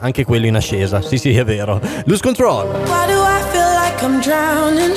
Anche 0.00 0.24
quello 0.24 0.46
in 0.46 0.56
ascesa. 0.56 1.00
Sì, 1.00 1.16
sì, 1.16 1.36
è 1.36 1.44
vero. 1.44 1.80
Lose 2.06 2.22
Control. 2.22 2.66
Why 2.66 3.06
do 3.06 3.22
I 3.22 3.40
feel 3.52 3.70
like 3.72 4.04
I'm 4.04 4.20
drowning? 4.20 4.96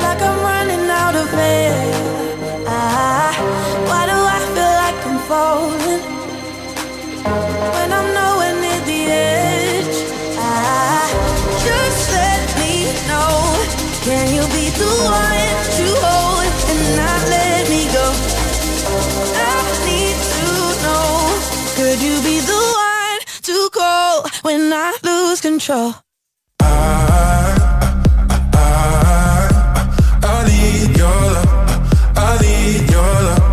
Like 0.00 0.22
I'm 0.22 0.40
running 0.40 0.88
out 0.88 1.14
of 1.14 1.34
air. 1.34 2.19
Falling? 5.30 6.02
When 7.74 7.88
I'm 7.98 8.08
nowhere 8.18 8.54
near 8.62 8.82
the 8.90 9.00
edge. 9.30 9.98
Ah, 10.46 11.06
just 11.66 12.02
let 12.18 12.42
me 12.60 12.74
know. 13.10 13.34
Can 14.06 14.26
you 14.36 14.44
be 14.56 14.66
the 14.82 14.92
one 15.22 15.54
to 15.76 15.86
hold 16.02 16.50
and 16.70 16.82
not 17.00 17.20
let 17.34 17.62
me 17.72 17.82
go? 17.96 18.06
I 19.50 19.56
need 19.88 20.18
to 20.34 20.46
know. 20.84 21.06
Could 21.78 21.98
you 22.06 22.16
be 22.28 22.36
the 22.50 22.62
one 22.92 23.20
to 23.48 23.56
call 23.78 24.14
when 24.46 24.62
I 24.72 24.88
lose 25.08 25.40
control? 25.48 25.90
I 26.60 26.74
I 30.32 30.36
need 30.50 30.90
your 31.02 31.20
love. 31.34 31.52
I 32.26 32.30
need 32.42 32.90
your 32.90 33.14
love. 33.28 33.49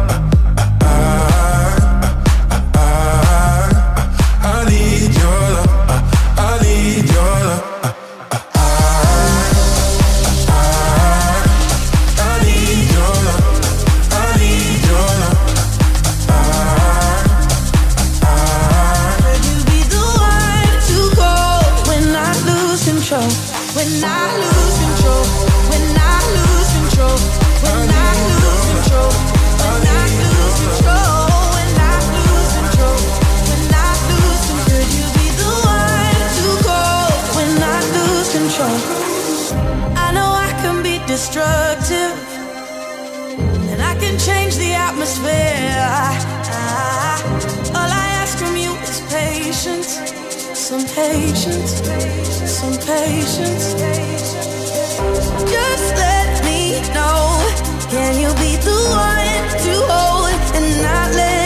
Patience. 49.58 49.97
Some 50.53 50.86
patience. 50.86 51.82
Some 52.47 52.74
patience. 52.74 53.74
Just 55.49 55.95
let 55.95 56.45
me 56.45 56.82
know. 56.93 57.41
Can 57.89 58.20
you 58.22 58.30
be 58.36 58.55
the 58.58 58.78
one 58.91 59.45
to 59.64 59.74
hold 59.89 60.55
and 60.55 60.84
not 60.84 61.16
let 61.16 61.37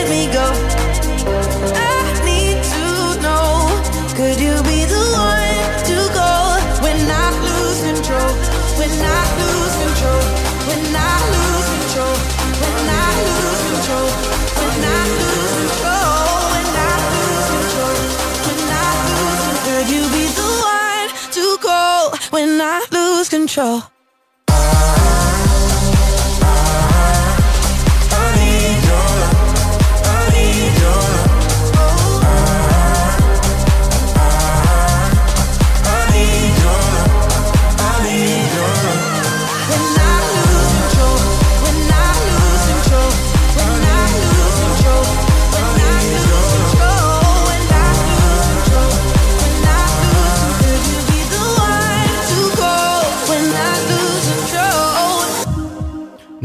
control? 23.32 23.91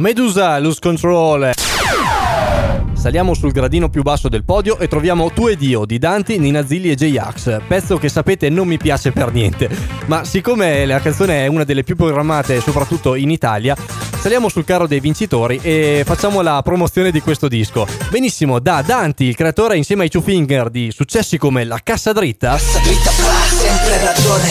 Medusa, 0.07 0.57
Lose 0.61 0.79
Control. 0.81 1.51
Saliamo 2.93 3.35
sul 3.35 3.51
gradino 3.51 3.89
più 3.89 4.03
basso 4.03 4.29
del 4.29 4.45
podio 4.45 4.79
e 4.79 4.87
troviamo 4.87 5.33
Tu 5.33 5.49
e 5.49 5.57
Dio 5.57 5.85
di 5.85 5.99
Danti, 5.99 6.39
Nina 6.39 6.65
Zilli 6.65 6.91
e 6.91 6.95
J-Ax. 6.95 7.63
Pezzo 7.67 7.99
che 7.99 8.09
sapete 8.09 8.49
non 8.49 8.69
mi 8.69 8.77
piace 8.77 9.11
per 9.11 9.33
niente. 9.33 9.69
Ma 10.07 10.23
siccome 10.23 10.87
la 10.87 11.01
canzone 11.01 11.43
è 11.43 11.49
una 11.49 11.65
delle 11.65 11.83
più 11.83 11.97
programmate, 11.97 12.61
soprattutto 12.61 13.17
in 13.17 13.33
Italia, 13.33 13.77
saliamo 14.27 14.49
sul 14.49 14.65
carro 14.65 14.89
dei 14.89 14.99
vincitori 14.99 15.61
e 15.63 16.03
facciamo 16.05 16.41
la 16.41 16.61
promozione 16.61 17.13
di 17.13 17.21
questo 17.21 17.47
disco. 17.47 17.87
Benissimo, 18.11 18.59
da 18.59 18.83
Danti, 18.85 19.23
il 19.23 19.37
creatore 19.37 19.77
insieme 19.77 20.03
ai 20.03 20.09
Two 20.09 20.21
Finger 20.21 20.69
di 20.69 20.91
successi 20.91 21.39
come 21.39 21.63
La 21.63 21.79
Cassa 21.81 22.13
Dritta. 22.13 22.51
Cassa 22.51 22.81
dritta 22.81 23.11
fra, 23.11 23.57
sempre 23.57 24.05
ragione. 24.05 24.49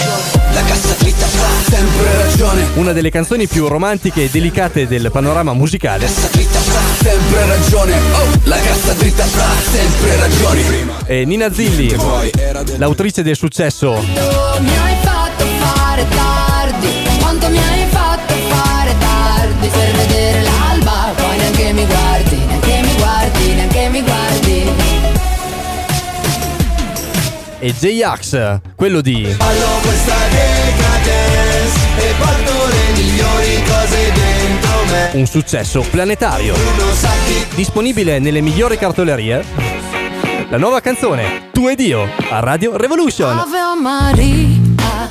La 0.54 0.64
cassa 0.64 0.96
dritta 0.98 1.26
fra, 1.26 1.76
sempre 1.76 2.24
ragione. 2.24 2.68
Una 2.76 2.94
delle 2.94 3.10
canzoni 3.10 3.48
più 3.48 3.68
romantiche 3.68 4.24
e 4.24 4.30
delicate 4.30 4.88
del 4.88 5.10
panorama 5.12 5.52
musicale. 5.52 6.06
Cassa 6.06 6.30
dritta 6.32 6.60
fra, 6.60 7.10
sempre 7.10 7.46
ragione. 7.46 7.94
Oh, 8.14 8.40
la 8.46 8.58
cassa 8.58 8.94
dritta 8.94 9.24
fra, 9.26 9.78
sempre 9.78 10.16
ragione. 10.16 11.04
E 11.06 11.26
Nina 11.26 11.52
Zilli, 11.52 11.94
l'autrice 12.78 13.24
del 13.24 13.36
successo 13.36 14.95
Per 19.76 19.92
vedere 19.92 20.42
l'alba 20.42 21.14
Poi 21.16 21.38
neanche 21.38 21.74
mi 21.74 21.86
guardi 21.86 22.38
Neanche 22.46 22.82
mi 22.82 22.96
guardi 22.96 23.54
Neanche 23.54 23.90
mi 23.90 24.02
guardi 24.02 24.26
e 27.58 27.74
J-Ax, 27.74 28.60
quello 28.76 29.02
di 29.02 29.34
Ballo 29.38 29.66
questa 29.82 30.14
decadence 30.30 31.80
e 31.98 32.14
porto 32.20 32.68
le 32.68 33.02
migliori 33.02 33.64
cose 33.64 34.12
dentro 34.12 34.84
me. 34.92 35.10
un 35.14 35.26
successo 35.26 35.82
planetario. 35.90 36.54
Disponibile 37.56 38.20
nelle 38.20 38.42
migliori 38.42 38.78
cartolerie. 38.78 39.44
La 40.50 40.58
nuova 40.58 40.80
canzone, 40.80 41.50
Tu 41.52 41.68
ed 41.68 41.80
io, 41.80 42.08
a 42.30 42.40
Radio 42.40 42.78
Revolution. 42.78 43.36
Ave 43.36 43.82
Maria 43.82 45.10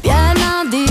Piena 0.00 0.64
di 0.70 0.84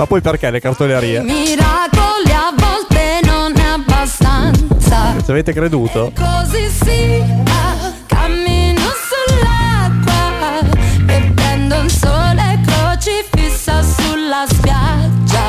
Ma 0.00 0.06
poi 0.06 0.22
perché 0.22 0.50
le 0.50 0.60
cartolerie? 0.60 1.20
Miracoli 1.20 2.32
a 2.32 2.54
volte 2.56 3.20
non 3.22 3.52
è 3.54 3.66
abbastanza 3.66 5.14
Ci 5.22 5.30
avete 5.30 5.52
creduto? 5.52 6.10
Così 6.16 6.70
sia 6.70 7.92
Cammino 8.06 8.80
sull'acqua 9.10 10.60
E 11.06 11.32
prendo 11.34 11.80
un 11.80 11.88
sole 11.90 12.60
crocifissa 12.64 13.82
sulla 13.82 14.46
spiaggia 14.48 15.42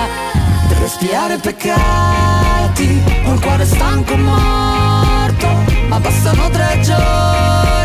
Per 0.67 0.89
spiare 0.89 1.37
peccati 1.37 3.01
Ho 3.27 3.33
il 3.33 3.39
cuore 3.39 3.63
stanco 3.63 4.17
morto 4.17 5.47
Ma 5.87 5.97
passano 6.01 6.49
tre 6.49 6.77
giorni 6.81 7.80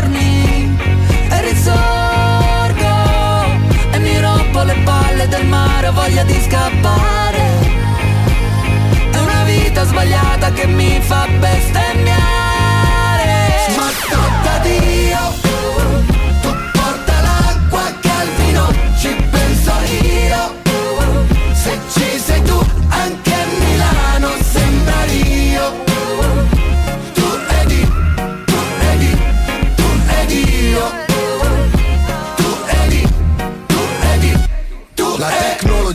le 5.17 5.25
palle 5.25 5.27
del 5.27 5.45
mare 5.45 5.87
Ho 5.87 5.93
voglia 5.93 6.23
di 6.23 6.39
scappare 6.41 7.37
È 9.11 9.17
una 9.17 9.43
vita 9.43 9.83
sbagliata 9.83 10.51
che 10.51 10.67
mi 10.67 10.99
fa 11.01 11.27
bestemmiare 11.39 12.25
ma 13.75 13.89
totta 14.09 14.57
Dio. 14.59 15.46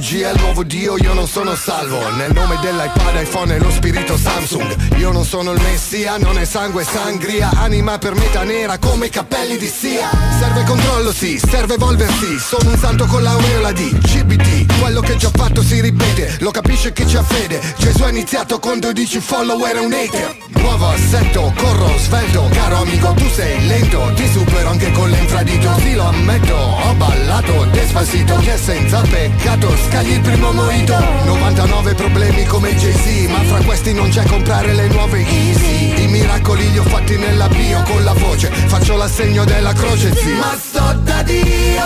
Tecnologia 0.03 0.31
è 0.31 0.33
il 0.33 0.41
nuovo 0.41 0.65
dio, 0.65 0.97
io 0.99 1.15
non 1.15 1.29
sono 1.29 1.55
salvo. 1.55 2.11
Nel 2.17 2.33
nome 2.33 2.59
dell'iPad, 2.61 3.21
iPhone 3.21 3.55
e 3.55 3.59
lo 3.59 3.71
spirito 3.71 4.17
Samsung. 4.17 4.97
Io 4.97 5.13
non 5.13 5.25
sono 5.25 5.53
il 5.53 5.61
messia, 5.63 6.17
non 6.17 6.39
è 6.39 6.45
sangue 6.45 6.83
sangria. 6.83 7.51
Anima 7.55 7.99
per 7.99 8.15
metà 8.15 8.43
nera 8.43 8.79
come 8.79 9.07
i 9.07 9.11
cappelli 9.11 9.57
di 9.57 9.69
Sia. 9.69 10.11
Serve 10.41 10.65
controllo 10.65 11.13
sì, 11.13 11.39
serve 11.39 11.75
evolversi. 11.75 12.39
Sono 12.39 12.71
un 12.71 12.79
santo 12.79 13.07
con 13.07 13.23
l'aureola 13.23 13.71
di 13.73 13.89
GBT 13.91 14.81
Quello 14.81 15.01
che 15.01 15.17
già 15.17 15.31
fatto 15.33 15.63
si 15.63 15.81
ripete, 15.81 16.37
lo 16.41 16.51
capisce 16.51 16.93
chi 16.93 17.05
c'ha 17.05 17.23
fede. 17.23 17.61
Gesù 17.79 18.03
ha 18.03 18.09
iniziato 18.09 18.59
con 18.59 18.81
12 18.81 19.21
follower 19.21 19.77
e 19.77 19.79
un 19.79 19.93
hater. 19.93 20.37
Nuovo 20.49 20.89
assetto, 20.89 21.53
corro 21.57 21.97
svelto. 21.99 22.49
Caro 22.53 22.79
amico 22.79 23.13
tu 23.13 23.29
sei 23.29 23.67
lento. 23.67 24.11
Ti 24.15 24.29
supero 24.29 24.69
anche 24.69 24.91
con 24.93 25.11
l'infradito 25.11 25.75
Sì 25.79 25.95
lo 25.95 26.07
ammetto, 26.07 26.55
ho 26.55 26.95
ballato 26.95 27.65
Despacito 27.71 28.37
che 28.37 28.57
senza 28.57 29.01
peccato 29.01 29.77
Scagli 29.93 30.13
il 30.13 30.21
primo 30.23 30.53
mojito 30.53 30.97
99 31.27 31.95
problemi 31.95 32.47
come 32.47 32.75
Jay-Z 32.75 33.29
Ma 33.29 33.41
fra 33.41 33.59
questi 33.59 33.93
non 33.93 34.09
c'è 34.09 34.25
comprare 34.25 34.73
le 34.73 34.89
nuove 34.89 35.19
Easy 35.19 36.03
I 36.03 36.07
miracoli 36.07 36.71
li 36.71 36.79
ho 36.79 36.83
fatti 36.83 37.19
nella 37.19 37.47
bio 37.49 37.83
Con 37.83 38.03
la 38.03 38.15
voce. 38.15 38.51
Faccio 38.69 38.97
l'assegno 38.97 39.45
della 39.45 39.75
croce 39.75 40.17
sì 40.17 40.33
Ma 40.33 40.57
sto 40.59 40.99
da 41.03 41.23
Dio. 41.23 41.85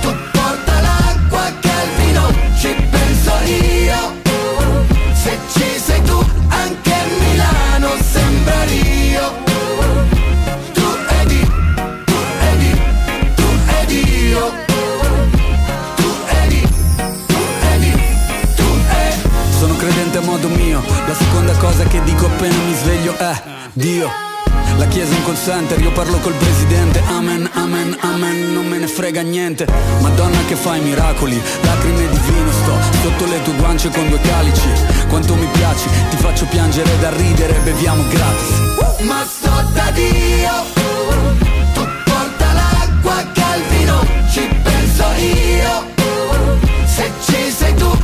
Tu 0.00 0.14
porta 0.32 0.80
l'acqua 0.80 1.52
che 1.60 1.68
al 1.68 1.88
vino 1.98 2.32
ci 2.58 2.74
penso 2.90 3.32
io. 3.44 4.16
Se 5.12 5.38
ci 5.52 5.78
sei 5.78 6.02
tu 6.04 6.24
anche 6.48 6.94
Milano 7.20 7.90
sembra 8.00 8.64
Rio 8.64 8.97
la 21.08 21.14
seconda 21.14 21.52
cosa 21.54 21.84
che 21.84 22.02
dico 22.02 22.26
appena 22.26 22.54
mi 22.54 22.74
sveglio 22.74 23.16
è 23.16 23.42
Dio. 23.72 24.10
La 24.76 24.86
chiesa 24.86 25.12
è 25.12 25.16
un 25.16 25.24
call 25.24 25.36
center, 25.42 25.80
io 25.80 25.90
parlo 25.92 26.18
col 26.18 26.34
presidente, 26.34 27.02
amen, 27.08 27.48
amen, 27.54 27.96
amen, 28.00 28.52
non 28.52 28.66
me 28.66 28.78
ne 28.78 28.86
frega 28.86 29.22
niente. 29.22 29.66
Madonna 30.00 30.38
che 30.46 30.54
fai 30.54 30.80
miracoli, 30.80 31.40
lacrime 31.62 32.08
di 32.08 32.18
vino 32.18 32.52
sto 32.52 32.76
sotto 33.02 33.24
le 33.24 33.42
tue 33.42 33.54
guance 33.54 33.88
con 33.88 34.06
due 34.08 34.20
calici. 34.20 34.68
Quanto 35.08 35.34
mi 35.34 35.46
piaci, 35.46 35.88
ti 36.10 36.16
faccio 36.16 36.44
piangere 36.44 36.98
da 37.00 37.10
ridere, 37.10 37.54
beviamo 37.64 38.02
gratis. 38.08 39.00
Ma 39.00 39.24
sto 39.26 39.70
da 39.72 39.90
Dio 39.92 40.52
Tu 41.72 41.86
porta 42.04 42.52
l'acqua 42.52 43.14
che 43.32 43.42
al 43.42 43.62
vino 43.70 44.04
ci 44.30 44.48
penso 44.62 45.04
io 45.16 45.86
Se 46.84 47.12
ci 47.24 47.50
sei 47.50 47.74
tu 47.74 47.97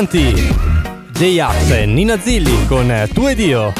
ed 0.00 0.06
Danti, 0.06 0.56
J-Ax 1.12 1.70
e 1.72 1.84
Nina 1.84 2.18
Zilli 2.18 2.66
con 2.66 2.90
Tu 3.12 3.26
ed 3.26 3.38
io. 3.38 3.70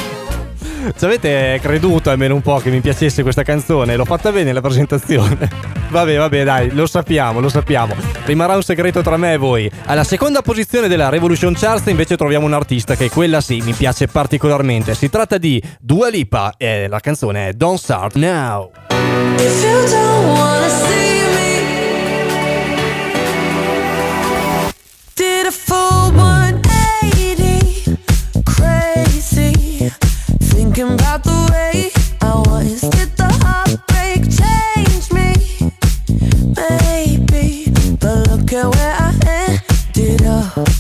Ci 0.95 1.05
avete 1.05 1.59
creduto 1.63 2.11
almeno 2.11 2.35
un 2.35 2.43
po' 2.43 2.59
che 2.59 2.69
mi 2.69 2.81
piacesse 2.81 3.23
questa 3.23 3.43
canzone? 3.43 3.97
L'ho 3.97 4.05
fatta 4.05 4.31
bene 4.31 4.53
la 4.53 4.61
presentazione. 4.61 5.49
Vabbè, 5.91 6.19
vabbè, 6.19 6.45
dai, 6.45 6.71
lo 6.71 6.87
sappiamo, 6.87 7.41
lo 7.41 7.49
sappiamo. 7.49 7.97
Rimarrà 8.25 8.55
un 8.55 8.63
segreto 8.63 9.03
tra 9.03 9.17
me 9.17 9.33
e 9.33 9.37
voi. 9.39 9.69
Alla 9.87 10.05
seconda 10.05 10.41
posizione 10.41 10.87
della 10.87 11.09
Revolution 11.09 11.53
Charts 11.55 11.87
invece 11.87 12.17
troviamo 12.17 12.47
un 12.47 12.53
artista 12.53 12.95
che 12.95 13.11
quella 13.11 13.41
sì 13.41 13.61
mi 13.63 13.73
piace 13.73 14.07
particolarmente. 14.07 14.95
Si 14.95 15.11
tratta 15.11 15.37
di 15.37 15.61
Dua 15.81 16.09
Lipa 16.09 16.55
e 16.57 16.87
la 16.87 17.01
canzone 17.01 17.49
è 17.49 17.53
Don't 17.55 17.79
Start 17.79 18.15
Now. 18.15 18.71
If 19.37 19.65
you 19.65 19.89
don't 19.89 20.39
wanna 20.39 20.69
see 20.69 21.10
Maybe, 36.57 37.73
but 38.01 38.29
look 38.29 38.53
at 38.53 38.75
where 38.75 38.97
I 38.99 39.13
ended 39.97 40.23
up. 40.27 40.80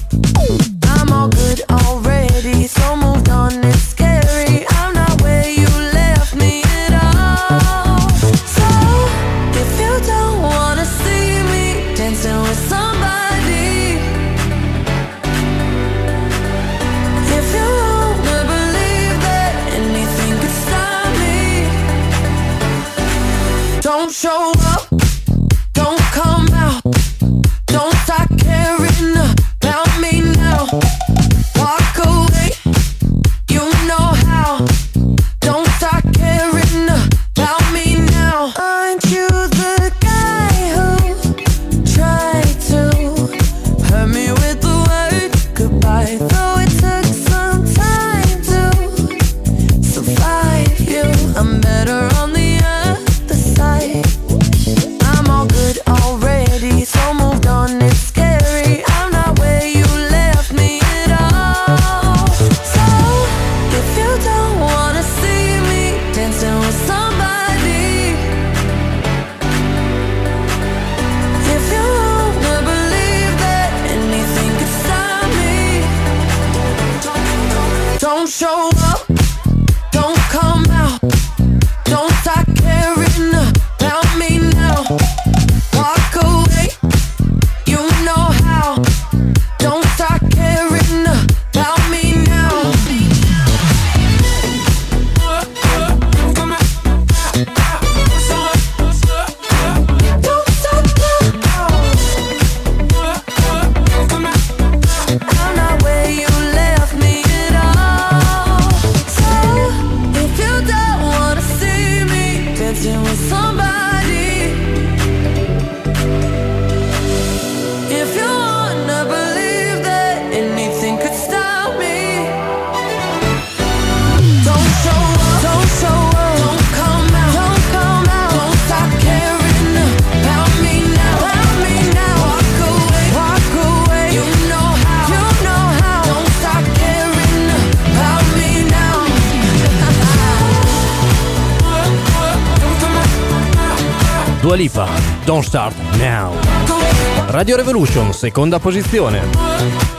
Evolution, 147.80 148.12
seconda 148.12 148.58
posizione. 148.58 149.22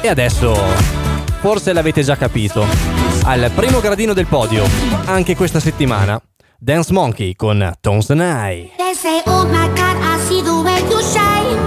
E 0.01 0.07
adesso, 0.07 0.55
forse 1.39 1.73
l'avete 1.73 2.03
già 2.03 2.15
capito, 2.15 2.63
al 3.23 3.49
primo 3.55 3.79
gradino 3.79 4.13
del 4.13 4.27
podio, 4.27 4.63
anche 5.05 5.35
questa 5.35 5.59
settimana, 5.59 6.21
Dance 6.59 6.93
Monkey 6.93 7.35
con 7.35 7.73
Tones 7.81 8.11
and 8.11 8.21
I. 8.21 8.71
They 8.77 8.93
say, 8.93 9.23
oh 9.25 9.47
my 9.47 9.67
God, 9.69 9.97
I 9.99 10.19
see 10.27 10.43
the 10.43 10.61
way 10.61 10.79
you 10.91 11.01
shine. 11.01 11.57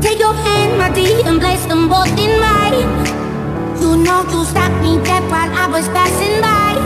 Take 0.00 0.20
your 0.20 0.32
hand, 0.32 0.78
my 0.78 0.92
dear, 0.92 1.26
and 1.26 1.40
place 1.40 1.66
them 1.66 1.88
both 1.88 2.06
in 2.16 2.38
mine. 2.38 2.86
You 3.80 3.96
know 3.96 4.22
you 4.30 4.44
stopped 4.44 4.80
me 4.80 5.02
dead 5.02 5.24
while 5.28 5.50
I 5.50 5.66
was 5.66 5.88
passing 5.88 6.40
by. 6.40 6.78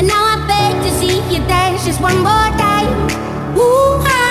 And 0.00 0.08
now 0.08 0.20
I 0.20 0.44
beg 0.48 0.82
to 0.82 0.90
see 0.98 1.22
you 1.32 1.46
dance 1.46 1.84
just 1.84 2.00
one 2.00 2.18
more 2.18 2.50
time. 2.58 2.90
Ooh, 3.56 4.02
I 4.02 4.23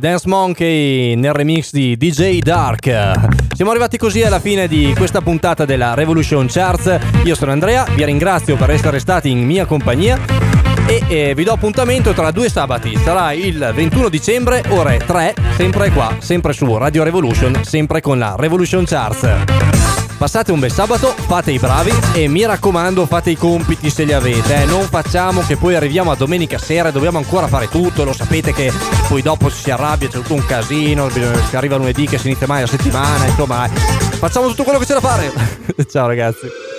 Dance 0.00 0.26
Monkey 0.26 1.14
nel 1.14 1.34
remix 1.34 1.70
di 1.70 1.96
DJ 1.96 2.38
Dark. 2.38 2.84
Siamo 3.54 3.70
arrivati 3.70 3.98
così 3.98 4.22
alla 4.22 4.40
fine 4.40 4.66
di 4.66 4.94
questa 4.96 5.20
puntata 5.20 5.66
della 5.66 5.92
Revolution 5.92 6.46
Charts. 6.48 6.98
Io 7.24 7.34
sono 7.34 7.52
Andrea, 7.52 7.84
vi 7.94 8.04
ringrazio 8.04 8.56
per 8.56 8.70
essere 8.70 8.98
stati 8.98 9.30
in 9.30 9.44
mia 9.44 9.66
compagnia 9.66 10.18
e 10.86 11.02
eh, 11.06 11.34
vi 11.34 11.44
do 11.44 11.52
appuntamento 11.52 12.12
tra 12.14 12.30
due 12.30 12.48
sabati. 12.48 12.96
Sarà 12.96 13.32
il 13.32 13.72
21 13.74 14.08
dicembre, 14.08 14.62
ore 14.70 14.96
3, 14.96 15.34
sempre 15.56 15.90
qua, 15.90 16.16
sempre 16.18 16.54
su 16.54 16.76
Radio 16.78 17.04
Revolution, 17.04 17.62
sempre 17.62 18.00
con 18.00 18.18
la 18.18 18.34
Revolution 18.38 18.84
Charts. 18.86 19.99
Passate 20.20 20.52
un 20.52 20.60
bel 20.60 20.70
sabato, 20.70 21.14
fate 21.16 21.50
i 21.50 21.58
bravi 21.58 21.90
e 22.12 22.28
mi 22.28 22.44
raccomando 22.44 23.06
fate 23.06 23.30
i 23.30 23.36
compiti 23.38 23.88
se 23.88 24.04
li 24.04 24.12
avete. 24.12 24.64
Eh. 24.64 24.64
Non 24.66 24.82
facciamo 24.82 25.40
che 25.40 25.56
poi 25.56 25.74
arriviamo 25.74 26.10
a 26.10 26.14
domenica 26.14 26.58
sera 26.58 26.90
e 26.90 26.92
dobbiamo 26.92 27.16
ancora 27.16 27.46
fare 27.46 27.70
tutto. 27.70 28.04
Lo 28.04 28.12
sapete 28.12 28.52
che 28.52 28.70
poi 29.08 29.22
dopo 29.22 29.48
si 29.48 29.70
arrabbia, 29.70 30.08
c'è 30.08 30.18
tutto 30.18 30.34
un 30.34 30.44
casino. 30.44 31.08
Si 31.08 31.56
arriva 31.56 31.76
lunedì 31.76 32.06
che 32.06 32.18
si 32.18 32.26
inizia 32.26 32.46
mai 32.46 32.60
la 32.60 32.66
settimana. 32.66 33.24
Insomma, 33.24 33.64
eh. 33.64 33.70
facciamo 33.70 34.48
tutto 34.48 34.62
quello 34.62 34.78
che 34.78 34.84
c'è 34.84 34.92
da 34.92 35.00
fare. 35.00 35.32
Ciao 35.88 36.06
ragazzi. 36.06 36.69